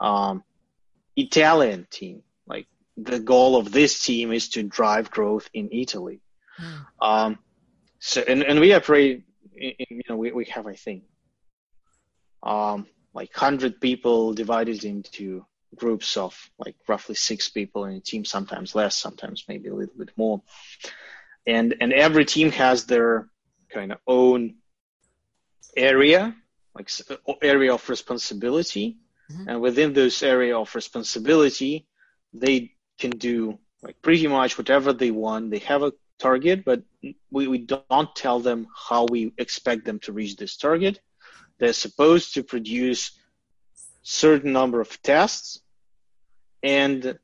um, 0.00 0.44
Italian 1.18 1.86
team. 1.90 2.22
Like 2.46 2.66
the 2.96 3.18
goal 3.18 3.56
of 3.56 3.72
this 3.72 4.02
team 4.02 4.32
is 4.32 4.50
to 4.50 4.62
drive 4.62 5.10
growth 5.10 5.50
in 5.52 5.68
Italy. 5.72 6.20
Mm. 6.60 6.84
Um, 7.00 7.38
so 7.98 8.22
and, 8.26 8.42
and 8.42 8.60
we 8.60 8.72
operate. 8.72 9.24
In, 9.56 9.74
you 9.90 10.02
know, 10.08 10.16
we, 10.16 10.30
we 10.30 10.44
have 10.46 10.66
I 10.68 10.74
think 10.74 11.02
um, 12.42 12.86
like 13.12 13.34
hundred 13.34 13.80
people 13.80 14.32
divided 14.32 14.84
into 14.84 15.44
groups 15.74 16.16
of 16.16 16.34
like 16.58 16.76
roughly 16.86 17.16
six 17.16 17.48
people 17.48 17.84
in 17.86 17.94
a 17.94 18.00
team, 18.00 18.24
sometimes 18.24 18.74
less, 18.74 18.96
sometimes 18.96 19.44
maybe 19.48 19.68
a 19.68 19.74
little 19.74 19.98
bit 19.98 20.12
more. 20.16 20.42
And 21.46 21.74
and 21.80 21.92
every 21.92 22.24
team 22.24 22.52
has 22.52 22.84
their 22.84 23.28
kind 23.70 23.90
of 23.90 23.98
own 24.06 24.54
area, 25.76 26.36
like 26.74 26.90
area 27.42 27.74
of 27.74 27.88
responsibility 27.88 28.98
Mm-hmm. 29.32 29.48
And 29.48 29.60
within 29.60 29.92
this 29.92 30.22
area 30.22 30.56
of 30.56 30.74
responsibility, 30.74 31.86
they 32.32 32.72
can 32.98 33.10
do 33.10 33.58
like 33.82 34.00
pretty 34.02 34.26
much 34.26 34.58
whatever 34.58 34.92
they 34.92 35.10
want. 35.10 35.50
They 35.50 35.58
have 35.58 35.82
a 35.82 35.92
target, 36.18 36.64
but 36.64 36.82
we, 37.30 37.46
we 37.46 37.58
don't 37.58 38.14
tell 38.16 38.40
them 38.40 38.66
how 38.74 39.06
we 39.06 39.32
expect 39.38 39.84
them 39.84 39.98
to 40.00 40.12
reach 40.12 40.36
this 40.36 40.56
target. 40.56 41.00
They're 41.58 41.72
supposed 41.72 42.34
to 42.34 42.42
produce 42.42 43.12
certain 44.02 44.52
number 44.52 44.80
of 44.80 45.02
tests 45.02 45.60
and 46.62 47.18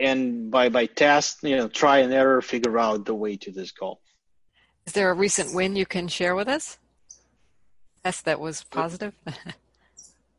and 0.00 0.50
by 0.50 0.68
by 0.68 0.86
test, 0.86 1.42
you 1.42 1.56
know, 1.56 1.68
try 1.68 1.98
and 1.98 2.12
error 2.12 2.42
figure 2.42 2.78
out 2.78 3.06
the 3.06 3.14
way 3.14 3.36
to 3.36 3.52
this 3.52 3.70
goal. 3.70 4.00
Is 4.86 4.92
there 4.92 5.10
a 5.10 5.14
recent 5.14 5.54
win 5.54 5.76
you 5.76 5.86
can 5.86 6.08
share 6.08 6.34
with 6.34 6.48
us? 6.48 6.78
Test 8.02 8.24
that 8.24 8.40
was 8.40 8.64
positive? 8.64 9.14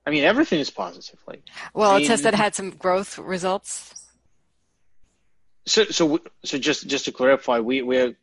I 0.06 0.12
mean, 0.12 0.24
everything 0.24 0.60
is 0.60 0.70
positive. 0.70 1.20
Like, 1.28 1.44
well, 1.74 1.92
I 1.92 1.98
mean, 1.98 2.06
a 2.06 2.08
test 2.08 2.24
that 2.24 2.36
had 2.36 2.54
some 2.54 2.72
growth 2.72 3.18
results. 3.18 3.94
So, 5.66 5.86
so, 5.86 6.20
so 6.44 6.58
just 6.60 6.88
just 6.88 7.06
to 7.06 7.12
clarify, 7.12 7.60
we 7.60 7.82
we're 7.82 8.16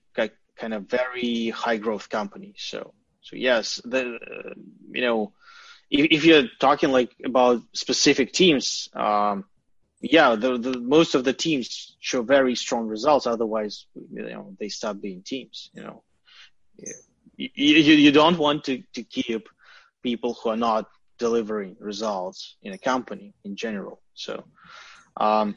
kind 0.62 0.74
of 0.74 0.84
very 0.88 1.50
high 1.50 1.76
growth 1.76 2.08
company. 2.08 2.54
So, 2.56 2.94
so 3.20 3.36
yes, 3.36 3.80
the 3.84 4.14
uh, 4.14 4.54
you 4.90 5.02
know, 5.02 5.32
if, 5.90 6.06
if, 6.10 6.24
you're 6.24 6.48
talking 6.60 6.90
like 6.90 7.10
about 7.24 7.62
specific 7.72 8.32
teams, 8.32 8.88
um, 8.94 9.44
yeah, 10.00 10.34
the, 10.34 10.58
the 10.58 10.78
most 10.78 11.14
of 11.14 11.24
the 11.24 11.32
teams 11.32 11.96
show 12.00 12.22
very 12.22 12.54
strong 12.54 12.86
results. 12.86 13.26
Otherwise, 13.26 13.86
you 14.12 14.22
know, 14.22 14.54
they 14.58 14.68
stop 14.68 15.00
being 15.00 15.22
teams. 15.22 15.70
You 15.74 15.82
know, 15.82 16.02
you, 17.36 17.48
you, 17.54 17.94
you 17.94 18.12
don't 18.12 18.38
want 18.38 18.64
to 18.64 18.82
to 18.94 19.02
keep 19.02 19.48
people 20.02 20.34
who 20.34 20.50
are 20.50 20.56
not 20.56 20.86
delivering 21.22 21.76
results 21.78 22.56
in 22.62 22.72
a 22.72 22.78
company 22.78 23.32
in 23.44 23.54
general. 23.54 24.02
So, 24.14 24.42
um, 25.16 25.54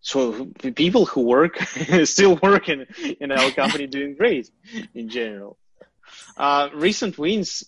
so 0.00 0.46
people 0.84 1.06
who 1.06 1.22
work 1.22 1.58
still 2.04 2.38
working 2.40 2.86
in 3.20 3.32
our 3.32 3.50
company 3.50 3.86
doing 3.98 4.14
great 4.16 4.48
in 4.94 5.08
general. 5.08 5.58
Uh, 6.36 6.68
recent 6.72 7.18
wins, 7.18 7.64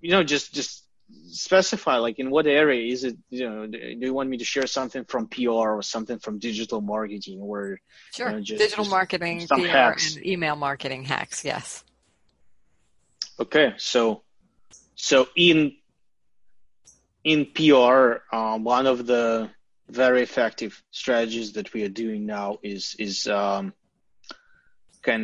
you 0.00 0.10
know, 0.12 0.22
just 0.22 0.54
just 0.54 0.84
specify 1.28 1.96
like 1.96 2.20
in 2.22 2.30
what 2.30 2.46
area 2.46 2.92
is 2.94 3.02
it? 3.02 3.16
You 3.28 3.50
know, 3.50 3.66
do 3.66 4.06
you 4.06 4.14
want 4.14 4.30
me 4.30 4.38
to 4.38 4.44
share 4.44 4.68
something 4.68 5.04
from 5.04 5.26
PR 5.26 5.68
or 5.78 5.82
something 5.82 6.18
from 6.20 6.38
digital 6.38 6.80
marketing 6.80 7.40
or 7.40 7.80
sure, 8.14 8.28
you 8.28 8.32
know, 8.34 8.40
just, 8.40 8.60
digital 8.62 8.84
just 8.84 8.96
marketing, 8.98 9.46
PR, 9.48 9.66
hacks. 9.66 10.14
and 10.14 10.24
email 10.24 10.54
marketing 10.54 11.02
hacks? 11.04 11.44
Yes. 11.44 11.82
Okay, 13.38 13.74
so 13.76 14.22
so 15.06 15.28
in 15.36 15.76
in 17.22 17.46
PR, 17.54 18.24
um, 18.34 18.64
one 18.64 18.88
of 18.88 19.06
the 19.06 19.48
very 19.88 20.20
effective 20.20 20.82
strategies 20.90 21.52
that 21.52 21.72
we 21.72 21.84
are 21.84 21.94
doing 22.04 22.26
now 22.26 22.58
is 22.64 22.96
is 22.98 23.22
kind 23.22 23.72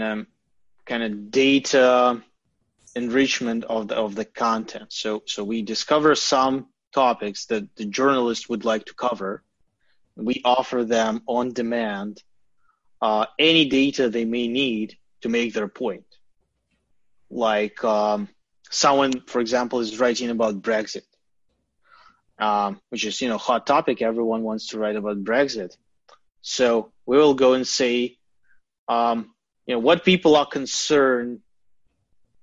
of 0.03 0.27
kind 0.87 1.03
of 1.03 1.33
data 1.33 2.23
enrichment 2.95 3.64
of 3.64 3.88
the 3.88 3.97
of 3.97 4.14
the 4.14 4.25
content. 4.25 4.92
So 4.92 5.25
so 5.27 5.42
we 5.42 5.62
discover 5.62 6.14
some 6.14 6.68
topics 6.95 7.47
that 7.47 7.75
the 7.75 7.87
journalist 7.87 8.49
would 8.49 8.64
like 8.64 8.85
to 8.85 8.95
cover. 8.95 9.42
We 10.14 10.42
offer 10.45 10.85
them 10.85 11.23
on 11.27 11.55
demand 11.55 12.23
uh, 13.01 13.27
any 13.37 13.64
data 13.68 14.09
they 14.09 14.27
may 14.27 14.47
need 14.47 14.97
to 15.23 15.29
make 15.29 15.55
their 15.55 15.66
point. 15.66 16.07
Like 17.31 17.83
um, 17.83 18.29
someone, 18.72 19.20
for 19.26 19.40
example, 19.40 19.80
is 19.80 20.00
writing 20.00 20.30
about 20.30 20.62
Brexit, 20.62 21.04
um, 22.38 22.80
which 22.88 23.04
is 23.04 23.20
you 23.20 23.28
know 23.28 23.38
hot 23.38 23.66
topic. 23.66 24.02
Everyone 24.02 24.42
wants 24.42 24.68
to 24.68 24.78
write 24.78 24.96
about 24.96 25.22
Brexit. 25.22 25.76
So 26.40 26.92
we 27.06 27.16
will 27.16 27.35
go 27.35 27.52
and 27.52 27.66
say, 27.66 28.18
um, 28.88 29.32
you 29.66 29.74
know, 29.74 29.78
what 29.78 30.04
people 30.04 30.35
are 30.35 30.46
concerned 30.46 31.40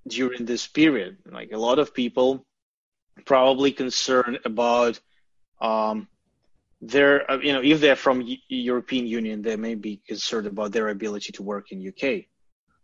during 0.08 0.46
this 0.46 0.68
period. 0.68 1.18
Like 1.26 1.52
a 1.52 1.58
lot 1.58 1.80
of 1.80 1.94
people 1.94 2.46
probably 3.26 3.72
concerned 3.72 4.40
about 4.46 5.00
um, 5.60 6.08
their, 6.82 7.30
uh, 7.30 7.40
you 7.40 7.52
know, 7.52 7.62
if 7.62 7.82
they're 7.82 7.98
from 7.98 8.24
European 8.48 9.06
Union, 9.06 9.42
they 9.42 9.58
may 9.58 9.76
be 9.76 10.02
concerned 10.08 10.48
about 10.48 10.72
their 10.72 10.88
ability 10.90 11.34
to 11.34 11.44
work 11.44 11.72
in 11.72 11.86
UK. 11.86 12.29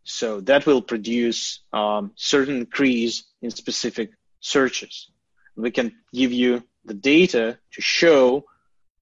So 0.06 0.40
that 0.42 0.68
will 0.68 0.84
produce 0.84 1.62
um, 1.74 2.12
certain 2.16 2.58
increase 2.58 3.24
in 3.42 3.50
specific 3.50 4.12
searches. 4.40 5.10
We 5.56 5.72
can 5.72 5.96
give 6.14 6.32
you 6.32 6.64
the 6.86 6.94
data 6.94 7.58
to 7.74 7.82
show 7.82 8.46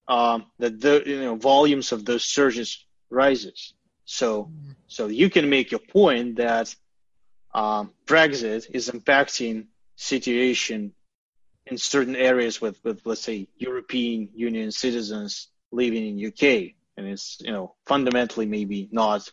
um, 0.08 0.46
that 0.60 0.80
the 0.80 1.04
you 1.06 1.20
know 1.22 1.36
volumes 1.36 1.92
of 1.92 2.06
those 2.06 2.24
searches 2.24 2.86
rises. 3.10 3.74
So 4.06 4.50
so 4.88 5.08
you 5.08 5.30
can 5.30 5.50
make 5.50 5.72
your 5.72 5.82
point 5.82 6.38
that 6.38 6.74
um, 7.54 7.92
Brexit 8.06 8.68
is 8.74 8.90
impacting 8.90 9.68
situation 9.98 10.94
in 11.66 11.78
certain 11.78 12.16
areas 12.16 12.62
with 12.62 12.82
with 12.86 13.02
let's 13.06 13.22
say 13.22 13.50
European 13.58 14.30
Union 14.34 14.72
citizens 14.72 15.50
living 15.72 16.08
in 16.08 16.28
UK, 16.28 16.76
and 16.96 17.08
it's 17.08 17.42
you 17.42 17.52
know 17.52 17.76
fundamentally 17.86 18.46
maybe 18.46 18.88
not 18.92 19.30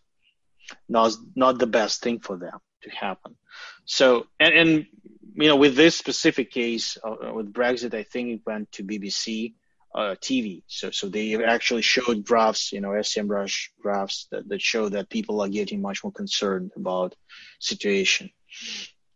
not 0.89 1.13
not 1.35 1.59
the 1.59 1.67
best 1.67 2.03
thing 2.03 2.21
for 2.21 2.37
them 2.37 2.59
to 2.83 2.91
happen. 2.91 3.37
So 3.85 4.27
and, 4.39 4.55
and 4.55 4.87
you 5.35 5.49
know 5.49 5.57
with 5.57 5.77
this 5.77 5.97
specific 5.97 6.51
case 6.51 6.99
uh, 7.03 7.33
with 7.33 7.53
Brexit, 7.53 7.95
I 7.95 8.03
think 8.03 8.29
it 8.31 8.41
went 8.47 8.73
to 8.73 8.85
BBC 8.85 9.55
uh, 9.95 10.15
TV. 10.21 10.63
So 10.67 10.91
so 10.91 11.09
they 11.09 11.43
actually 11.45 11.83
showed 11.83 12.25
graphs, 12.25 12.73
you 12.73 12.81
know, 12.81 12.93
S 12.93 13.17
M 13.17 13.29
SEMrush 13.29 13.69
graphs 13.81 14.27
that, 14.31 14.49
that 14.49 14.63
show 14.63 14.89
that 14.89 15.09
people 15.09 15.41
are 15.41 15.49
getting 15.49 15.81
much 15.83 16.05
more 16.05 16.13
concerned 16.13 16.71
about 16.77 17.15
situation. 17.59 18.31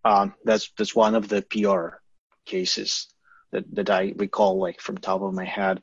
Um, 0.05 0.35
that's 0.45 0.71
that's 0.77 0.95
one 0.95 1.15
of 1.15 1.29
the 1.29 1.43
PR 1.43 1.97
cases 2.45 3.09
that, 3.53 3.65
that 3.75 3.91
I 3.91 4.13
recall 4.17 4.59
like 4.59 4.81
from 4.81 4.99
top 4.99 5.23
of 5.23 5.33
my 5.33 5.45
head. 5.45 5.81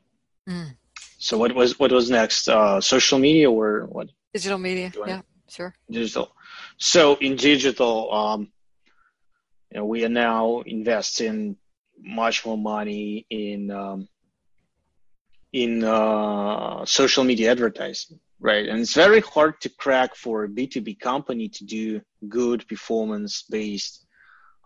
Mm. 0.48 0.76
So 1.18 1.38
what 1.38 1.54
was 1.54 1.78
what 1.78 1.92
was 1.92 2.10
next? 2.10 2.48
Uh, 2.48 2.80
social 2.80 3.18
media 3.18 3.50
or 3.50 3.86
what? 3.86 4.08
Digital 4.34 4.58
media. 4.58 4.92
Yeah. 5.06 5.22
Sure. 5.52 5.74
Digital. 5.90 6.34
So 6.78 7.16
in 7.16 7.36
digital, 7.36 8.12
um, 8.12 8.52
you 9.70 9.78
know, 9.78 9.84
we 9.84 10.02
are 10.04 10.08
now 10.08 10.60
investing 10.60 11.56
much 12.00 12.46
more 12.46 12.56
money 12.56 13.26
in 13.28 13.70
um, 13.70 14.08
in 15.52 15.84
uh, 15.84 16.86
social 16.86 17.24
media 17.24 17.50
advertising, 17.50 18.18
right? 18.40 18.66
And 18.66 18.80
it's 18.80 18.94
very 18.94 19.20
hard 19.20 19.60
to 19.60 19.68
crack 19.68 20.14
for 20.16 20.44
a 20.44 20.48
B2B 20.48 20.98
company 20.98 21.50
to 21.50 21.64
do 21.66 22.00
good 22.26 22.66
performance-based 22.66 24.06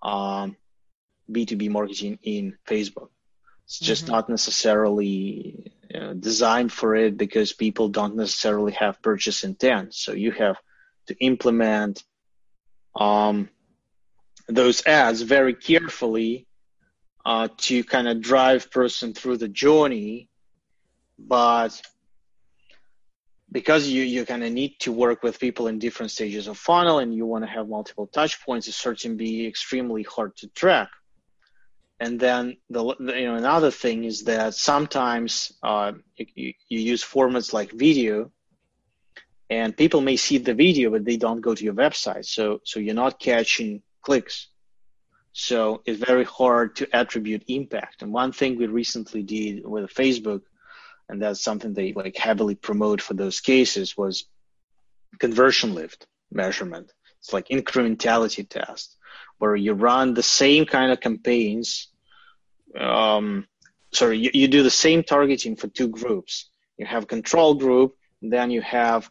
um, 0.05 0.57
B2B 1.29 1.69
marketing 1.69 2.21
in 2.23 2.57
Facebook. 2.65 3.09
It's 3.65 3.81
just 3.81 4.05
mm-hmm. 4.05 4.13
not 4.13 4.29
necessarily 4.29 5.73
you 5.91 6.01
know, 6.01 6.15
designed 6.15 6.71
for 6.71 6.95
it 6.95 7.17
because 7.17 7.53
people 7.53 7.89
don't 7.89 8.15
necessarily 8.15 8.73
have 8.75 9.03
purchase 9.03 9.43
intent. 9.43 9.93
So 9.93 10.13
you 10.13 10.31
have 10.31 10.57
to 11.07 11.15
implement 11.19 12.03
um, 12.95 13.49
those 14.49 14.87
ads 14.87 15.23
very 15.23 15.55
carefully 15.55 16.47
uh, 17.25 17.49
to 17.57 17.83
kind 17.85 18.09
of 18.09 18.21
drive 18.21 18.71
person 18.71 19.13
through 19.13 19.37
the 19.37 19.49
journey, 19.49 20.29
but 21.19 21.81
because 23.51 23.89
you, 23.89 24.03
you 24.03 24.25
kind 24.25 24.45
of 24.45 24.53
need 24.53 24.79
to 24.81 24.93
work 24.93 25.23
with 25.23 25.41
people 25.41 25.67
in 25.67 25.79
different 25.79 26.13
stages 26.13 26.47
of 26.47 26.59
funnel 26.59 26.99
and 26.99 27.15
you 27.15 27.27
want 27.27 27.45
to 27.45 27.51
have 27.51 27.69
multiple 27.69 28.07
touch 28.07 28.45
points, 28.45 28.69
it's 28.69 28.77
certain 28.77 29.17
be 29.17 29.47
extremely 29.47 30.03
hard 30.03 30.37
to 30.37 30.49
track. 30.49 30.89
And 31.99 32.21
then 32.21 32.59
the 32.69 32.95
you 32.99 33.27
know 33.27 33.37
another 33.37 33.71
thing 33.71 34.05
is 34.05 34.25
that 34.25 34.55
sometimes 34.55 35.53
uh, 35.63 35.93
you, 36.17 36.53
you 36.69 36.79
use 36.79 37.03
formats 37.03 37.55
like 37.55 37.73
video, 37.73 38.31
and 39.49 39.77
people 39.77 40.01
may 40.01 40.17
see 40.17 40.39
the 40.39 40.55
video 40.55 40.91
but 40.91 41.05
they 41.05 41.17
don't 41.17 41.41
go 41.41 41.55
to 41.55 41.65
your 41.65 41.75
website. 41.75 42.25
So 42.25 42.61
so 42.65 42.81
you're 42.81 42.95
not 42.95 43.19
catching 43.19 43.83
clicks. 44.03 44.49
So 45.33 45.83
it's 45.85 46.03
very 46.03 46.25
hard 46.25 46.77
to 46.77 46.89
attribute 46.97 47.45
impact. 47.49 48.01
And 48.03 48.13
one 48.13 48.33
thing 48.33 48.57
we 48.57 48.67
recently 48.67 49.23
did 49.23 49.67
with 49.67 49.93
Facebook 49.93 50.43
and 51.09 51.23
that's 51.23 51.43
something 51.43 51.73
they 51.73 51.93
like 51.93 52.17
heavily 52.17 52.55
promote 52.55 53.01
for 53.01 53.15
those 53.15 53.41
cases 53.41 53.97
was 53.97 54.25
conversion 55.19 55.75
lift 55.75 56.07
measurement 56.31 56.93
it's 57.21 57.33
like 57.33 57.49
incrementality 57.49 58.49
test 58.49 58.97
where 59.39 59.57
you 59.57 59.73
run 59.73 60.15
the 60.15 60.23
same 60.23 60.67
kind 60.67 60.93
of 60.93 61.01
campaigns 61.01 61.89
um, 62.79 63.47
sorry 63.93 64.19
you, 64.19 64.31
you 64.35 64.49
do 64.49 64.63
the 64.63 64.71
same 64.71 65.03
targeting 65.03 65.57
for 65.57 65.69
two 65.69 65.89
groups 65.89 66.51
you 66.77 66.87
have 66.87 67.07
control 67.07 67.55
group 67.55 67.97
then 68.21 68.51
you 68.51 68.61
have 68.61 69.11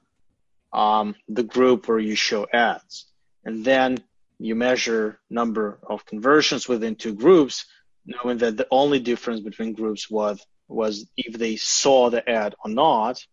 um, 0.75 1.15
the 1.29 1.43
group 1.43 1.88
where 1.88 1.99
you 1.99 2.15
show 2.15 2.45
ads 2.53 3.07
and 3.45 3.63
then 3.63 3.97
you 4.38 4.55
measure 4.55 5.19
number 5.29 5.79
of 5.89 6.05
conversions 6.05 6.67
within 6.67 6.95
two 6.95 7.15
groups 7.15 7.65
knowing 8.05 8.38
that 8.39 8.57
the 8.57 8.67
only 8.69 8.99
difference 8.99 9.39
between 9.39 9.73
groups 9.73 10.09
was 10.09 10.45
was 10.67 11.07
if 11.15 11.38
they 11.38 11.55
saw 11.55 12.09
the 12.09 12.27
ad 12.29 12.55
or 12.63 12.69
not. 12.69 13.23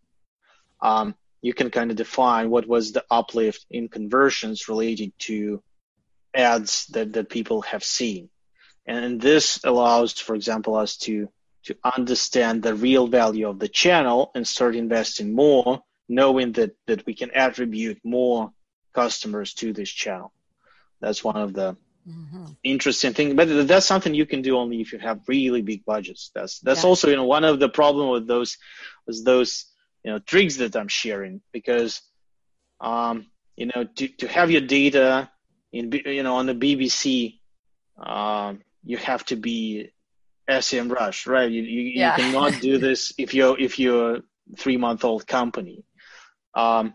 Um, 0.81 1.15
you 1.41 1.55
can 1.55 1.71
kind 1.71 1.91
of 1.91 1.97
define 1.97 2.51
what 2.51 2.69
was 2.69 2.93
the 2.93 3.05
uplift 3.11 3.67
in 3.71 3.89
conversions 3.89 4.69
related 4.69 5.13
to 5.19 5.63
ads 6.35 6.87
that, 6.89 7.13
that 7.15 7.31
people 7.31 7.63
have 7.63 7.83
seen. 7.83 8.29
And 8.87 9.21
this 9.21 9.61
allows, 9.65 10.13
for 10.13 10.35
example, 10.35 10.77
us 10.77 10.97
to, 10.99 11.29
to 11.65 11.77
understand 11.85 12.63
the 12.63 12.75
real 12.75 13.07
value 13.07 13.49
of 13.49 13.59
the 13.59 13.69
channel 13.69 14.31
and 14.35 14.47
start 14.47 14.77
investing 14.77 15.35
more, 15.35 15.83
knowing 16.13 16.53
that, 16.53 16.77
that 16.87 17.05
we 17.07 17.15
can 17.15 17.31
attribute 17.31 17.99
more 18.05 18.53
customers 18.93 19.55
to 19.55 19.73
this 19.73 19.91
channel. 19.91 20.33
That's 21.01 21.25
one 21.25 21.37
of 21.37 21.53
the 21.53 21.77
Mm-hmm. 22.09 22.45
Interesting 22.65 23.13
things. 23.13 23.35
but 23.35 23.69
that's 23.69 23.87
something 23.87 24.13
you 24.13 24.27
can 24.27 24.43
do 24.43 24.59
only 24.59 24.81
if 24.81 24.93
you 24.93 24.99
have 24.99 25.21
really 25.29 25.63
big 25.63 25.85
budgets. 25.85 26.33
That's 26.35 26.59
that's 26.59 26.83
yeah. 26.83 26.89
also 26.89 27.09
you 27.09 27.15
know 27.15 27.27
one 27.27 27.45
of 27.45 27.61
the 27.61 27.69
problem 27.69 28.09
with 28.11 28.27
those 28.27 28.59
was 29.07 29.23
those 29.23 29.67
you 30.03 30.11
know 30.11 30.19
tricks 30.19 30.57
that 30.57 30.75
I'm 30.75 30.89
sharing 30.89 31.43
because 31.53 32.03
um, 32.81 33.27
you 33.55 33.67
know 33.67 33.85
to 33.85 34.09
to 34.09 34.27
have 34.27 34.51
your 34.51 34.63
data 34.63 35.31
in 35.73 35.93
you 35.93 36.25
know 36.25 36.37
on 36.37 36.47
the 36.47 36.55
BBC 36.55 37.39
um, 38.05 38.63
you 38.83 38.97
have 38.97 39.25
to 39.27 39.37
be 39.37 39.93
SEMrush 40.51 41.29
right 41.29 41.51
you 41.51 41.63
you, 41.63 41.83
yeah. 41.83 42.17
you 42.17 42.25
cannot 42.25 42.61
do 42.61 42.79
this 42.87 43.13
if 43.17 43.33
you're 43.33 43.57
if 43.61 43.79
you're 43.79 44.17
a 44.17 44.23
three 44.57 44.77
month 44.77 45.05
old 45.05 45.25
company 45.25 45.85
um, 46.55 46.95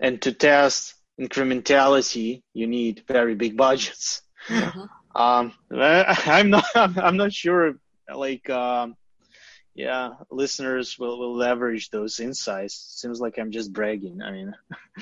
and 0.00 0.20
to 0.22 0.32
test 0.32 0.94
incrementality 1.20 2.42
you 2.52 2.66
need 2.66 3.02
very 3.08 3.34
big 3.34 3.56
budgets 3.56 4.22
Mm-hmm. 4.48 5.20
Um, 5.20 5.52
I'm 5.70 6.50
not. 6.50 6.64
I'm 6.74 7.16
not 7.16 7.32
sure. 7.32 7.74
Like, 8.12 8.48
um, 8.50 8.96
yeah, 9.74 10.10
listeners 10.30 10.98
will, 10.98 11.18
will 11.18 11.36
leverage 11.36 11.90
those 11.90 12.20
insights. 12.20 12.74
Seems 12.74 13.20
like 13.20 13.38
I'm 13.38 13.50
just 13.50 13.72
bragging. 13.72 14.22
I 14.22 14.30
mean, 14.30 14.54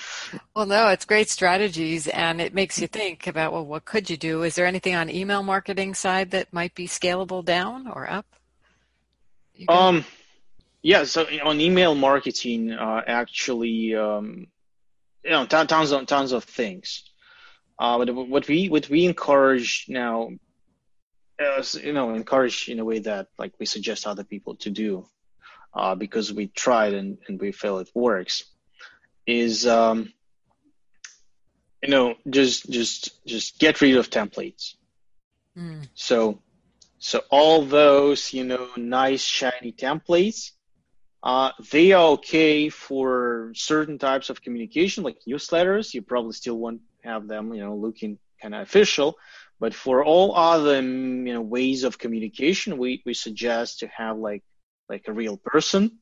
well, 0.56 0.66
no, 0.66 0.88
it's 0.88 1.04
great 1.04 1.28
strategies, 1.28 2.06
and 2.08 2.40
it 2.40 2.54
makes 2.54 2.80
you 2.80 2.86
think 2.86 3.26
about 3.26 3.52
well, 3.52 3.66
what 3.66 3.84
could 3.84 4.08
you 4.08 4.16
do? 4.16 4.42
Is 4.42 4.54
there 4.54 4.66
anything 4.66 4.94
on 4.94 5.10
email 5.10 5.42
marketing 5.42 5.94
side 5.94 6.30
that 6.30 6.52
might 6.52 6.74
be 6.74 6.86
scalable 6.86 7.44
down 7.44 7.86
or 7.86 8.08
up? 8.08 8.26
Um, 9.68 10.04
yeah. 10.84 11.04
So 11.04 11.26
on 11.42 11.60
email 11.60 11.94
marketing, 11.94 12.70
uh, 12.70 13.02
actually, 13.06 13.96
um, 13.96 14.46
you 15.24 15.30
know, 15.30 15.46
tons 15.46 15.92
of 15.92 16.06
tons 16.06 16.32
of 16.32 16.44
things. 16.44 17.10
Uh, 17.78 17.98
but 17.98 18.14
what 18.14 18.46
we 18.46 18.68
what 18.68 18.88
we 18.90 19.06
encourage 19.06 19.86
now, 19.88 20.28
is, 21.38 21.74
you 21.74 21.94
know, 21.94 22.14
encourage 22.14 22.68
in 22.68 22.78
a 22.78 22.84
way 22.84 22.98
that 23.00 23.28
like 23.38 23.54
we 23.58 23.66
suggest 23.66 24.06
other 24.06 24.24
people 24.24 24.56
to 24.56 24.70
do, 24.70 25.06
uh, 25.72 25.94
because 25.94 26.32
we 26.32 26.48
tried 26.48 26.92
and, 26.92 27.16
and 27.28 27.40
we 27.40 27.50
feel 27.50 27.78
it 27.78 27.90
works, 27.94 28.44
is 29.26 29.66
um, 29.66 30.12
you 31.82 31.88
know 31.88 32.14
just 32.28 32.70
just 32.70 33.26
just 33.26 33.58
get 33.58 33.80
rid 33.80 33.96
of 33.96 34.10
templates. 34.10 34.74
Mm. 35.56 35.88
So 35.94 36.42
so 36.98 37.22
all 37.30 37.64
those 37.64 38.34
you 38.34 38.44
know 38.44 38.68
nice 38.76 39.22
shiny 39.22 39.72
templates, 39.72 40.50
uh, 41.24 41.52
they 41.70 41.92
are 41.92 42.10
okay 42.10 42.68
for 42.68 43.50
certain 43.54 43.98
types 43.98 44.28
of 44.28 44.42
communication 44.42 45.02
like 45.02 45.16
newsletters. 45.26 45.94
You 45.94 46.02
probably 46.02 46.34
still 46.34 46.58
want 46.58 46.82
have 47.02 47.26
them, 47.26 47.54
you 47.54 47.64
know, 47.64 47.74
looking 47.74 48.18
kind 48.42 48.54
of 48.54 48.60
official. 48.60 49.16
But 49.58 49.74
for 49.74 50.04
all 50.04 50.36
other, 50.36 50.82
you 50.82 51.32
know, 51.32 51.40
ways 51.40 51.84
of 51.84 51.98
communication, 51.98 52.76
we, 52.76 53.02
we 53.06 53.14
suggest 53.14 53.78
to 53.78 53.86
have 53.86 54.18
like 54.18 54.42
like 54.90 55.04
a 55.08 55.14
real 55.14 55.38
person 55.38 55.98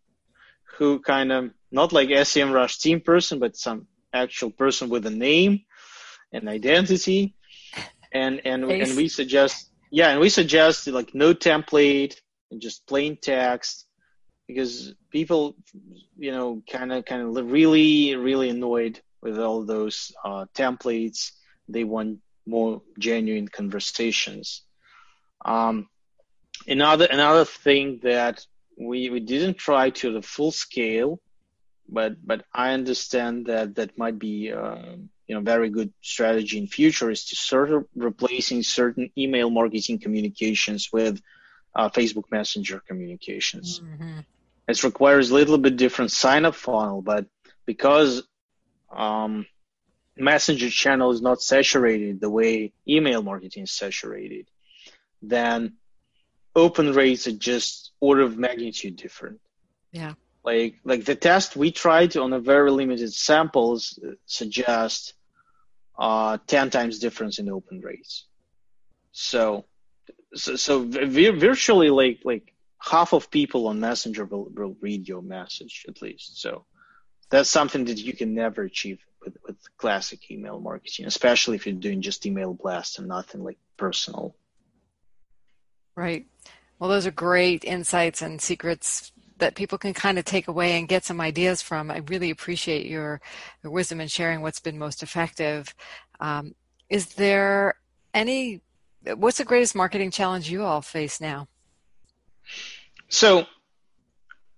who 0.77 0.99
kind 0.99 1.31
of 1.31 1.51
not 1.71 1.93
like 1.93 2.09
SEMrush 2.09 2.81
team 2.81 3.01
person, 3.01 3.39
but 3.39 3.57
some 3.57 3.87
actual 4.13 4.51
person 4.51 4.89
with 4.89 5.07
a 5.07 5.11
name 5.11 5.61
and 6.33 6.49
identity. 6.49 7.37
And 8.13 8.43
and 8.45 8.67
nice. 8.67 8.89
and 8.89 8.97
we 8.97 9.07
suggest 9.07 9.71
yeah, 9.93 10.09
and 10.11 10.19
we 10.19 10.31
suggest 10.31 10.89
like 10.89 11.15
no 11.15 11.33
template 11.33 12.17
and 12.51 12.61
just 12.61 12.89
plain 12.89 13.17
text 13.23 13.87
because 14.53 14.95
people 15.11 15.57
you 16.19 16.33
know 16.33 16.63
kind 16.71 16.93
of 16.93 17.05
kind 17.05 17.23
of 17.23 17.51
really 17.51 18.17
really 18.17 18.51
annoyed 18.51 19.01
with 19.23 19.39
all 19.39 19.65
those 19.65 20.13
uh, 20.25 20.47
templates. 20.55 21.33
They 21.69 21.85
want 21.85 22.19
more 22.45 22.83
genuine 22.99 23.49
conversations. 23.49 24.63
Um, 25.45 25.89
another 26.67 27.07
another 27.11 27.45
thing 27.45 28.01
that 28.03 28.45
we 28.79 29.11
we 29.11 29.21
didn't 29.21 29.59
try 29.59 29.91
to 29.91 30.13
the 30.13 30.23
full 30.23 30.51
scale, 30.53 31.21
but 31.89 32.15
but 32.27 32.45
I 32.53 32.73
understand 32.73 33.47
that 33.47 33.77
that 33.77 33.97
might 33.97 34.19
be 34.19 34.53
uh, 34.53 34.97
you 35.27 35.35
know 35.35 35.41
very 35.41 35.71
good 35.71 35.93
strategy 36.03 36.59
in 36.59 36.67
future 36.67 37.11
is 37.11 37.25
to 37.27 37.37
sort 37.37 37.73
of 37.73 37.87
replacing 37.95 38.63
certain 38.63 39.11
email 39.17 39.51
marketing 39.51 39.99
communications 39.99 40.91
with 40.93 41.21
uh, 41.75 41.89
Facebook 41.89 42.25
Messenger 42.31 42.83
communications. 42.87 43.81
Mm-hmm. 43.81 44.21
It 44.69 44.85
requires 44.85 45.31
a 45.31 45.35
little 45.35 45.59
bit 45.59 45.77
different 45.77 46.13
sign 46.13 46.45
up 46.45 46.55
funnel, 46.55 47.03
but 47.03 47.27
because 47.67 48.23
um, 48.91 49.47
messenger 50.17 50.71
channel 50.71 51.11
is 51.11 51.23
not 51.23 51.43
saturated 51.43 52.21
the 52.21 52.31
way 52.31 52.73
email 52.89 53.23
marketing 53.23 53.65
is 53.65 53.73
saturated, 53.73 54.47
then 55.21 55.75
open 56.55 56.93
rates 56.93 57.27
are 57.27 57.33
just 57.33 57.93
order 58.01 58.23
of 58.23 58.37
magnitude 58.37 58.97
different. 58.97 59.41
Yeah. 59.91 60.15
Like 60.45 60.77
like 60.85 61.05
the 61.05 61.15
test 61.15 61.57
we 61.57 61.71
tried 61.71 62.17
on 62.17 62.33
a 62.33 62.41
very 62.41 62.71
limited 62.71 63.13
samples 63.13 63.99
suggest 64.27 65.15
uh, 65.99 66.39
10 66.47 66.71
times 66.71 66.99
difference 66.99 67.39
in 67.39 67.49
open 67.49 67.81
rates. 67.81 68.27
So 69.13 69.67
so, 70.35 70.57
so 70.57 70.85
virtually 70.85 71.91
like 71.91 72.21
like 72.25 72.52
half 72.83 73.13
of 73.13 73.31
people 73.31 73.69
on 73.69 73.81
Messenger 73.81 74.25
will, 74.25 74.49
will 74.55 74.77
read 74.81 75.09
your 75.09 75.23
message 75.23 75.85
at 75.89 76.03
least. 76.03 76.41
So 76.41 76.65
that's 77.31 77.49
something 77.49 77.85
that 77.85 77.99
you 77.99 78.13
can 78.13 78.35
never 78.35 78.63
achieve 78.63 78.99
with, 79.25 79.37
with 79.47 79.57
classic 79.79 80.31
email 80.31 80.61
marketing, 80.61 81.07
especially 81.07 81.57
if 81.57 81.67
you're 81.67 81.77
doing 81.77 82.03
just 82.03 82.27
email 82.27 82.55
blast 82.55 82.99
and 82.99 83.09
nothing 83.09 83.45
like 83.45 83.59
personal. 83.77 84.35
Right. 85.95 86.27
Well, 86.79 86.91
those 86.91 87.07
are 87.07 87.13
great 87.13 87.65
insights 87.65 88.23
and 88.23 88.41
secrets 88.41 89.13
that 89.39 89.55
people 89.55 89.79
can 89.79 89.95
kind 89.95 90.19
of 90.19 90.25
take 90.25 90.49
away 90.49 90.79
and 90.79 90.89
get 90.89 91.05
some 91.05 91.21
ideas 91.21 91.63
from. 91.63 91.91
I 91.91 91.99
really 92.09 92.31
appreciate 92.31 92.87
your, 92.87 93.21
your 93.63 93.73
wisdom 93.73 94.01
in 94.01 94.09
sharing 94.09 94.41
what's 94.41 94.61
been 94.61 94.79
most 94.79 95.03
effective. 95.03 95.75
Um, 96.21 96.55
is 96.89 97.15
there 97.15 97.75
any, 98.13 98.61
what's 99.15 99.39
the 99.39 99.45
greatest 99.45 99.75
marketing 99.75 100.11
challenge 100.11 100.51
you 100.51 100.65
all 100.65 100.83
face 100.83 101.21
now? 101.21 101.49
So 103.13 103.47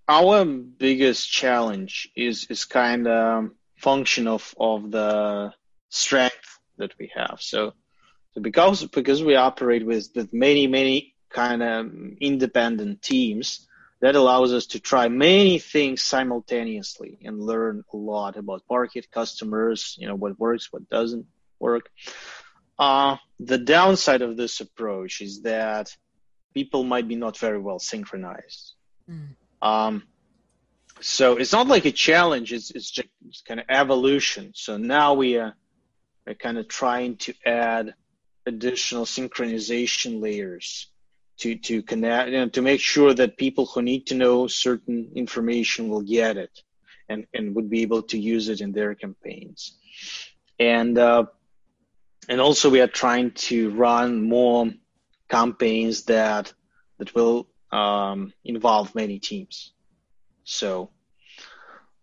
our 0.08 0.44
biggest 0.44 1.30
challenge 1.30 2.08
is 2.16 2.46
is 2.50 2.64
kind 2.64 3.08
of 3.08 3.50
function 3.76 4.28
of 4.28 4.54
of 4.58 4.92
the 4.92 5.52
strength 5.90 6.60
that 6.78 6.92
we 6.98 7.10
have. 7.14 7.38
So 7.40 7.74
So 8.34 8.40
because 8.40 8.86
because 8.86 9.22
we 9.22 9.36
operate 9.36 9.84
with 9.84 10.10
with 10.14 10.32
many 10.32 10.66
many 10.68 11.14
kind 11.30 11.62
of 11.62 11.92
independent 12.20 13.02
teams, 13.02 13.66
that 14.00 14.14
allows 14.14 14.52
us 14.52 14.66
to 14.66 14.80
try 14.80 15.08
many 15.08 15.58
things 15.58 16.02
simultaneously 16.02 17.18
and 17.24 17.40
learn 17.40 17.82
a 17.92 17.96
lot 17.96 18.36
about 18.36 18.62
market, 18.70 19.10
customers, 19.10 19.96
you 19.98 20.06
know 20.06 20.16
what 20.16 20.38
works, 20.38 20.72
what 20.72 20.88
doesn't 20.90 21.26
work. 21.58 21.90
Uh, 22.78 23.16
the 23.40 23.58
downside 23.58 24.22
of 24.22 24.36
this 24.36 24.60
approach 24.60 25.20
is 25.20 25.42
that 25.42 25.96
people 26.54 26.84
might 26.84 27.08
be 27.08 27.16
not 27.16 27.36
very 27.36 27.58
well 27.58 27.78
synchronized. 27.78 28.74
Mm. 29.10 29.34
Um, 29.60 30.02
so 31.00 31.36
it's 31.36 31.52
not 31.52 31.66
like 31.66 31.84
a 31.84 31.92
challenge; 31.92 32.52
it's 32.52 32.70
it's 32.70 32.90
just 32.90 33.08
it's 33.26 33.42
kind 33.42 33.60
of 33.60 33.66
evolution. 33.68 34.52
So 34.54 34.76
now 34.76 35.14
we 35.14 35.36
are, 35.36 35.54
are 36.26 36.34
kind 36.34 36.58
of 36.58 36.68
trying 36.68 37.16
to 37.16 37.34
add 37.44 37.94
additional 38.46 39.04
synchronization 39.04 40.22
layers 40.22 40.88
to 41.38 41.56
to 41.56 41.82
connect 41.82 42.30
you 42.30 42.38
know, 42.38 42.48
to 42.48 42.62
make 42.62 42.80
sure 42.80 43.12
that 43.12 43.36
people 43.36 43.66
who 43.66 43.82
need 43.82 44.06
to 44.06 44.14
know 44.14 44.46
certain 44.46 45.10
information 45.14 45.88
will 45.88 46.02
get 46.02 46.36
it 46.36 46.60
and 47.08 47.26
and 47.34 47.54
would 47.56 47.68
be 47.68 47.82
able 47.82 48.02
to 48.02 48.18
use 48.18 48.48
it 48.48 48.60
in 48.60 48.72
their 48.72 48.94
campaigns 48.94 49.76
and 50.58 50.98
uh, 50.98 51.24
and 52.28 52.40
also 52.40 52.70
we 52.70 52.80
are 52.80 52.86
trying 52.88 53.32
to 53.32 53.70
run 53.70 54.22
more 54.22 54.70
campaigns 55.28 56.04
that 56.04 56.52
that 56.98 57.14
will 57.14 57.46
um, 57.72 58.32
involve 58.44 58.94
many 58.94 59.18
teams 59.18 59.72
so 60.44 60.90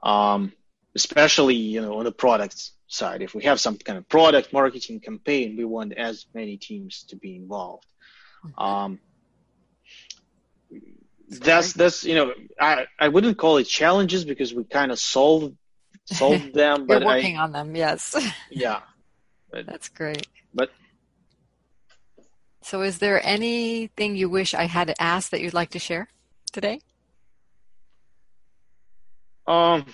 um, 0.04 0.52
especially 0.96 1.56
you 1.56 1.82
know 1.82 1.98
on 1.98 2.06
the 2.06 2.12
product 2.12 2.72
side 2.88 3.22
if 3.22 3.34
we 3.34 3.44
have 3.44 3.60
some 3.60 3.78
kind 3.78 3.98
of 3.98 4.08
product 4.10 4.52
marketing 4.52 5.00
campaign 5.00 5.56
we 5.56 5.64
want 5.64 5.94
as 5.94 6.26
many 6.34 6.58
teams 6.58 7.04
to 7.04 7.16
be 7.16 7.36
involved 7.36 7.86
um, 8.58 9.00
that's 11.30 11.74
that's 11.74 12.04
you 12.04 12.16
know 12.16 12.34
I 12.60 12.88
I 13.00 13.08
wouldn't 13.08 13.38
call 13.38 13.58
it 13.58 13.64
challenges 13.66 14.26
because 14.26 14.54
we 14.54 14.64
kind 14.66 14.92
of 14.92 15.00
solved 15.00 15.56
solved 16.06 16.54
them. 16.54 16.86
but 16.88 17.02
You're 17.02 17.08
working 17.08 17.38
I, 17.38 17.44
on 17.44 17.52
them, 17.52 17.76
yes. 17.76 18.16
yeah. 18.50 18.82
But, 19.52 19.66
that's 19.68 19.90
great. 19.90 20.28
But 20.54 20.72
so, 22.64 22.82
is 22.82 23.00
there 23.00 23.26
anything 23.26 24.16
you 24.16 24.30
wish 24.30 24.54
I 24.54 24.66
had 24.66 24.94
asked 25.00 25.32
that 25.32 25.42
you'd 25.42 25.54
like 25.54 25.72
to 25.72 25.80
share 25.80 26.08
today? 26.52 26.80
Um, 29.48 29.86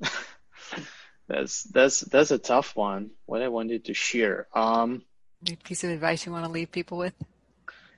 that's 1.28 1.64
that's 1.64 2.00
that's 2.00 2.30
a 2.30 2.38
tough 2.38 2.74
one. 2.74 3.10
What 3.26 3.42
I 3.42 3.48
wanted 3.48 3.84
to 3.86 3.94
share. 3.94 4.48
Um, 4.54 5.02
Any 5.46 5.56
piece 5.56 5.84
of 5.84 5.90
advice 5.90 6.24
you 6.24 6.32
want 6.32 6.46
to 6.46 6.50
leave 6.50 6.72
people 6.72 6.98
with? 6.98 7.14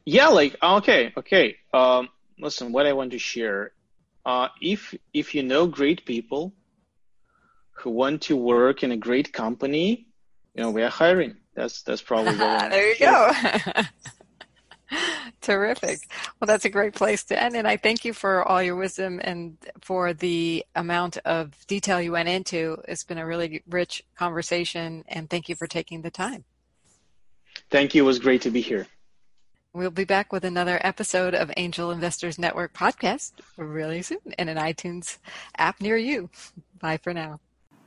Yeah, 0.05 0.29
like 0.29 0.57
okay, 0.63 1.13
okay. 1.17 1.57
Um, 1.73 2.09
listen, 2.39 2.73
what 2.73 2.87
I 2.87 2.93
want 2.93 3.13
to 3.13 3.19
share, 3.19 3.73
uh, 4.27 4.49
if 4.61 4.95
if 5.15 5.35
you 5.35 5.45
know 5.45 5.67
great 5.67 6.05
people 6.05 6.53
who 7.77 7.91
want 7.91 8.23
to 8.23 8.37
work 8.37 8.83
in 8.83 8.91
a 8.93 8.97
great 8.97 9.33
company, 9.33 10.07
you 10.55 10.63
know, 10.63 10.71
we 10.71 10.83
are 10.83 10.91
hiring. 10.91 11.37
That's 11.55 11.83
that's 11.83 12.03
probably 12.11 12.35
there. 12.35 12.89
You 12.89 12.99
go. 12.99 13.33
Terrific. 15.41 16.01
Well, 16.39 16.47
that's 16.47 16.65
a 16.65 16.71
great 16.71 16.95
place 16.95 17.25
to 17.25 17.43
end. 17.43 17.57
And 17.57 17.67
I 17.67 17.77
thank 17.77 18.05
you 18.05 18.13
for 18.13 18.47
all 18.47 18.63
your 18.63 18.77
wisdom 18.77 19.21
and 19.23 19.57
for 19.81 20.13
the 20.13 20.65
amount 20.75 21.17
of 21.25 21.55
detail 21.67 22.01
you 22.01 22.13
went 22.13 22.29
into. 22.29 22.77
It's 22.87 23.05
been 23.05 23.19
a 23.19 23.27
really 23.27 23.63
rich 23.69 24.05
conversation, 24.17 25.05
and 25.09 25.29
thank 25.29 25.49
you 25.49 25.57
for 25.57 25.67
taking 25.67 26.03
the 26.03 26.11
time. 26.11 26.45
Thank 27.71 27.95
you. 27.95 28.05
It 28.05 28.07
was 28.07 28.19
great 28.19 28.43
to 28.43 28.51
be 28.51 28.61
here. 28.61 28.87
We'll 29.75 29.91
be 29.91 30.05
back 30.05 30.33
with 30.33 30.45
another 30.45 30.79
episode 30.85 31.35
of 31.35 31.51
Angel 31.57 31.91
Investors 31.91 32.39
Network 32.39 32.75
podcast 32.75 33.33
really 33.57 34.03
soon 34.03 34.19
in 34.39 34.51
an 34.51 34.59
iTunes 34.59 35.17
app 35.57 35.81
near 35.81 35.97
you. 35.97 36.29
Bye 36.79 36.99
for 36.99 37.15
now. 37.15 37.41